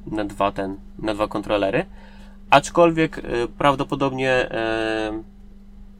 na 0.06 0.24
dwa 0.24 0.52
ten, 0.52 0.76
na 0.98 1.14
dwa 1.14 1.28
kontrolery. 1.28 1.86
Aczkolwiek 2.50 3.22
prawdopodobnie 3.58 4.48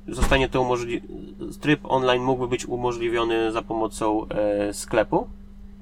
zostanie 0.08 0.48
to 0.48 0.62
umożliwione. 0.62 1.12
Tryb 1.60 1.80
online 1.84 2.22
mógłby 2.22 2.48
być 2.48 2.66
umożliwiony 2.66 3.52
za 3.52 3.62
pomocą 3.62 4.28
e, 4.28 4.74
sklepu. 4.74 5.26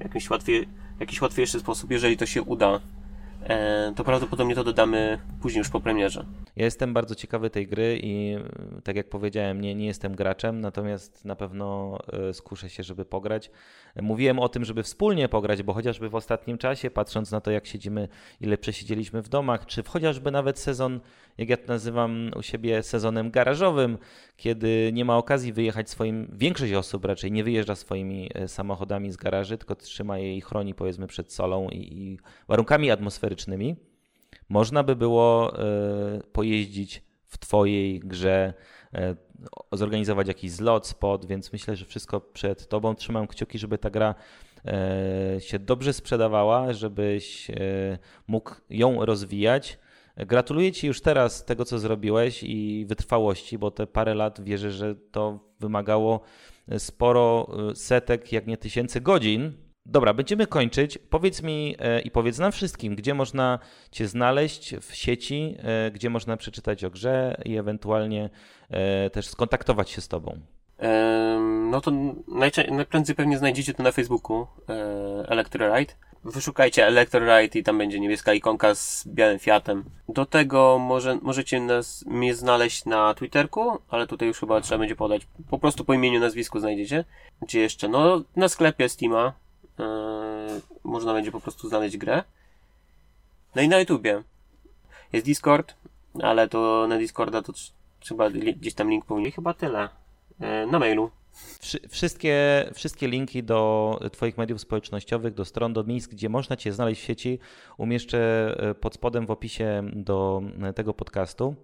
Jakiś, 0.00 0.30
łatwiej, 0.30 0.68
jakiś 1.00 1.22
łatwiejszy 1.22 1.60
sposób, 1.60 1.90
jeżeli 1.90 2.16
to 2.16 2.26
się 2.26 2.42
uda 2.42 2.80
E, 3.48 3.92
to 3.96 4.04
prawdopodobnie 4.04 4.54
to 4.54 4.64
dodamy 4.64 5.18
później 5.42 5.58
już 5.58 5.68
po 5.68 5.80
premierze. 5.80 6.24
Ja 6.56 6.64
jestem 6.64 6.94
bardzo 6.94 7.14
ciekawy 7.14 7.50
tej 7.50 7.66
gry 7.66 8.00
i 8.02 8.36
tak 8.84 8.96
jak 8.96 9.08
powiedziałem, 9.08 9.60
nie, 9.60 9.74
nie 9.74 9.86
jestem 9.86 10.14
graczem, 10.14 10.60
natomiast 10.60 11.24
na 11.24 11.36
pewno 11.36 11.98
e, 12.12 12.34
skuszę 12.34 12.70
się, 12.70 12.82
żeby 12.82 13.04
pograć. 13.04 13.50
Mówiłem 14.02 14.38
o 14.38 14.48
tym, 14.48 14.64
żeby 14.64 14.82
wspólnie 14.82 15.28
pograć, 15.28 15.62
bo 15.62 15.72
chociażby 15.72 16.08
w 16.08 16.14
ostatnim 16.14 16.58
czasie, 16.58 16.90
patrząc 16.90 17.30
na 17.30 17.40
to, 17.40 17.50
jak 17.50 17.66
siedzimy, 17.66 18.08
ile 18.40 18.58
przesiedzieliśmy 18.58 19.22
w 19.22 19.28
domach, 19.28 19.66
czy 19.66 19.82
chociażby 19.82 20.30
nawet 20.30 20.58
sezon, 20.58 21.00
jak 21.38 21.48
ja 21.48 21.56
to 21.56 21.62
nazywam 21.66 22.30
u 22.36 22.42
siebie, 22.42 22.82
sezonem 22.82 23.30
garażowym, 23.30 23.98
kiedy 24.36 24.90
nie 24.92 25.04
ma 25.04 25.16
okazji 25.16 25.52
wyjechać 25.52 25.90
swoim, 25.90 26.30
większość 26.32 26.72
osób 26.72 27.04
raczej 27.04 27.32
nie 27.32 27.44
wyjeżdża 27.44 27.74
swoimi 27.74 28.30
e, 28.34 28.48
samochodami 28.48 29.12
z 29.12 29.16
garaży, 29.16 29.58
tylko 29.58 29.74
trzyma 29.74 30.18
je 30.18 30.36
i 30.36 30.40
chroni 30.40 30.74
powiedzmy 30.74 31.06
przed 31.06 31.32
solą 31.32 31.68
i, 31.68 31.76
i 31.76 32.18
warunkami 32.48 32.90
atmosferycznymi 32.90 33.76
można 34.48 34.82
by 34.82 34.96
było 34.96 35.58
e, 35.58 36.20
pojeździć 36.32 37.02
w 37.26 37.38
Twojej 37.38 38.00
grze, 38.00 38.54
e, 38.94 39.16
zorganizować 39.72 40.28
jakiś 40.28 40.50
zlot, 40.50 40.86
spot, 40.86 41.26
więc 41.26 41.52
myślę, 41.52 41.76
że 41.76 41.84
wszystko 41.84 42.20
przed 42.20 42.68
Tobą. 42.68 42.94
Trzymam 42.94 43.26
kciuki, 43.26 43.58
żeby 43.58 43.78
ta 43.78 43.90
gra 43.90 44.14
się 45.38 45.58
dobrze 45.58 45.92
sprzedawała, 45.92 46.72
żebyś 46.72 47.50
mógł 48.26 48.54
ją 48.70 49.04
rozwijać. 49.04 49.78
Gratuluję 50.16 50.72
Ci 50.72 50.86
już 50.86 51.00
teraz 51.00 51.44
tego, 51.44 51.64
co 51.64 51.78
zrobiłeś 51.78 52.42
i 52.42 52.84
wytrwałości, 52.88 53.58
bo 53.58 53.70
te 53.70 53.86
parę 53.86 54.14
lat 54.14 54.40
wierzę, 54.40 54.70
że 54.70 54.94
to 54.94 55.40
wymagało 55.60 56.20
sporo 56.78 57.48
setek, 57.74 58.32
jak 58.32 58.46
nie 58.46 58.56
tysięcy 58.56 59.00
godzin 59.00 59.52
Dobra, 59.86 60.14
będziemy 60.14 60.46
kończyć. 60.46 60.98
Powiedz 60.98 61.42
mi 61.42 61.76
e, 61.78 62.00
i 62.00 62.10
powiedz 62.10 62.38
nam 62.38 62.52
wszystkim, 62.52 62.94
gdzie 62.94 63.14
można 63.14 63.58
Cię 63.90 64.08
znaleźć 64.08 64.76
w 64.76 64.94
sieci, 64.94 65.56
e, 65.58 65.90
gdzie 65.90 66.10
można 66.10 66.36
przeczytać 66.36 66.84
o 66.84 66.90
grze 66.90 67.40
i 67.44 67.56
ewentualnie 67.56 68.30
e, 68.70 69.10
też 69.10 69.26
skontaktować 69.26 69.90
się 69.90 70.00
z 70.00 70.08
Tobą. 70.08 70.40
No 71.70 71.80
to 71.80 71.92
najprędzej 72.70 73.16
pewnie 73.16 73.38
znajdziecie 73.38 73.74
to 73.74 73.82
na 73.82 73.92
Facebooku 73.92 74.46
Electroride. 75.28 75.92
Wyszukajcie 76.24 76.86
Electroride 76.86 77.58
i 77.58 77.62
tam 77.62 77.78
będzie 77.78 78.00
niebieska 78.00 78.34
ikonka 78.34 78.74
z 78.74 79.08
białym 79.08 79.38
Fiatem. 79.38 79.84
Do 80.08 80.26
tego 80.26 80.78
może, 80.78 81.18
możecie 81.22 81.60
nas, 81.60 82.04
mnie 82.06 82.34
znaleźć 82.34 82.84
na 82.84 83.14
Twitterku, 83.14 83.78
ale 83.88 84.06
tutaj 84.06 84.28
już 84.28 84.40
chyba 84.40 84.60
trzeba 84.60 84.78
będzie 84.78 84.96
podać. 84.96 85.26
Po 85.50 85.58
prostu 85.58 85.84
po 85.84 85.94
imieniu, 85.94 86.20
nazwisku 86.20 86.60
znajdziecie. 86.60 87.04
Gdzie 87.42 87.60
jeszcze? 87.60 87.88
No 87.88 88.22
na 88.36 88.48
sklepie 88.48 88.88
Steama 88.88 89.32
Yy, 89.80 90.60
można 90.84 91.12
będzie 91.12 91.32
po 91.32 91.40
prostu 91.40 91.68
znaleźć 91.68 91.96
grę. 91.96 92.24
No 93.54 93.62
i 93.62 93.68
na 93.68 93.78
YouTubie. 93.78 94.22
Jest 95.12 95.26
Discord, 95.26 95.74
ale 96.22 96.48
to 96.48 96.86
na 96.88 96.98
Discorda 96.98 97.42
to 97.42 97.52
trzeba 98.00 98.30
gdzieś 98.30 98.74
tam 98.74 98.90
link. 98.90 99.04
I 99.26 99.30
chyba 99.30 99.54
tyle. 99.54 99.88
Yy, 100.40 100.66
na 100.66 100.78
mailu. 100.78 101.10
Wszystkie, 101.88 102.64
wszystkie 102.74 103.08
linki 103.08 103.42
do 103.42 104.00
Twoich 104.12 104.38
mediów 104.38 104.60
społecznościowych, 104.60 105.34
do 105.34 105.44
stron, 105.44 105.72
do 105.72 105.84
miejsc, 105.84 106.08
gdzie 106.08 106.28
można 106.28 106.56
Cię 106.56 106.72
znaleźć 106.72 107.02
w 107.02 107.04
sieci, 107.04 107.38
umieszczę 107.78 108.56
yy, 108.62 108.74
pod 108.74 108.94
spodem 108.94 109.26
w 109.26 109.30
opisie 109.30 109.82
do 109.92 110.42
tego 110.74 110.94
podcastu. 110.94 111.54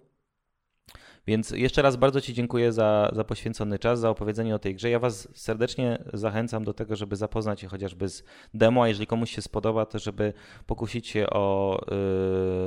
Więc 1.27 1.51
jeszcze 1.51 1.81
raz 1.81 1.95
bardzo 1.95 2.21
Ci 2.21 2.33
dziękuję 2.33 2.71
za, 2.71 3.09
za 3.13 3.23
poświęcony 3.23 3.79
czas, 3.79 3.99
za 3.99 4.09
opowiedzenie 4.09 4.55
o 4.55 4.59
tej 4.59 4.75
grze. 4.75 4.89
Ja 4.89 4.99
Was 4.99 5.27
serdecznie 5.33 6.03
zachęcam 6.13 6.63
do 6.63 6.73
tego, 6.73 6.95
żeby 6.95 7.15
zapoznać 7.15 7.61
się 7.61 7.67
chociażby 7.67 8.09
z 8.09 8.23
demo, 8.53 8.83
a 8.83 8.87
jeżeli 8.87 9.07
komuś 9.07 9.31
się 9.31 9.41
spodoba, 9.41 9.85
to 9.85 9.99
żeby 9.99 10.33
pokusić 10.65 11.07
się 11.07 11.29
o 11.29 11.79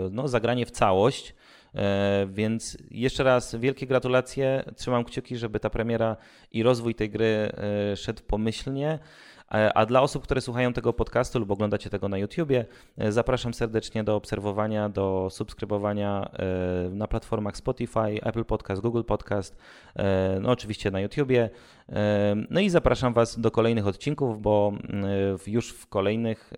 yy, 0.05 0.11
no, 0.11 0.29
zagranie 0.29 0.67
w 0.67 0.71
całość. 0.71 1.35
Yy, 1.75 1.81
więc 2.29 2.79
jeszcze 2.91 3.25
raz 3.25 3.55
wielkie 3.55 3.87
gratulacje. 3.87 4.65
Trzymam 4.77 5.05
kciuki, 5.05 5.37
żeby 5.37 5.61
ta 5.61 5.71
premiera 5.71 6.17
i 6.53 6.63
rozwój 6.63 6.95
tej 6.95 7.11
gry 7.11 7.53
yy, 7.91 7.97
szedł 7.97 8.23
pomyślnie. 8.27 8.99
E, 9.55 9.73
a 9.77 9.87
dla 9.87 10.03
osób, 10.03 10.23
które 10.23 10.41
słuchają 10.41 10.73
tego 10.73 10.93
podcastu 10.93 11.39
lub 11.39 11.51
oglądacie 11.51 11.91
tego 11.91 12.09
na 12.09 12.19
YouTubie, 12.19 12.65
e, 12.99 13.13
zapraszam 13.13 13.55
serdecznie 13.55 14.05
do 14.05 14.17
obserwowania, 14.17 14.89
do 14.89 15.29
subskrybowania 15.31 16.31
e, 16.33 16.91
na 16.91 17.09
platformach 17.09 17.57
Spotify, 17.57 18.23
Apple 18.23 18.45
Podcast, 18.45 18.83
Google 18.83 19.03
Podcast, 19.03 19.57
no 20.41 20.51
oczywiście 20.51 20.91
na 20.91 21.01
YouTubie. 21.01 21.51
No 22.51 22.61
i 22.61 22.71
zapraszam 22.71 23.13
Was 23.13 23.41
do 23.41 23.51
kolejnych 23.51 23.87
odcinków, 23.87 24.43
bo 24.43 24.73
już 25.47 25.73
w 25.73 25.87
kolejnych 25.87 26.53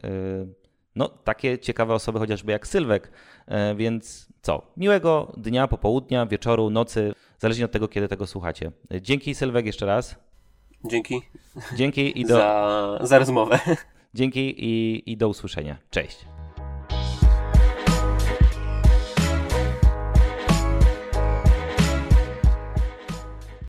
no, 0.96 1.08
takie 1.08 1.58
ciekawe 1.58 1.94
osoby 1.94 2.18
chociażby 2.18 2.52
jak 2.52 2.66
Sylwek. 2.66 3.10
E, 3.46 3.74
więc 3.74 4.28
co? 4.42 4.62
Miłego 4.76 5.32
dnia, 5.36 5.68
popołudnia, 5.68 6.26
wieczoru, 6.26 6.70
nocy, 6.70 7.14
zależnie 7.38 7.64
od 7.64 7.72
tego, 7.72 7.88
kiedy 7.88 8.08
tego 8.08 8.26
słuchacie. 8.26 8.72
Dzięki 9.00 9.34
Sylwek 9.34 9.66
jeszcze 9.66 9.86
raz. 9.86 10.16
Dzięki. 10.84 11.20
Dzięki 11.76 12.20
i 12.20 12.24
do... 12.24 12.36
za, 12.38 12.98
za 13.00 13.18
rozmowę. 13.18 13.58
Dzięki 14.14 14.64
i, 14.64 15.02
i 15.12 15.16
do 15.16 15.28
usłyszenia. 15.28 15.76
Cześć. 15.90 16.26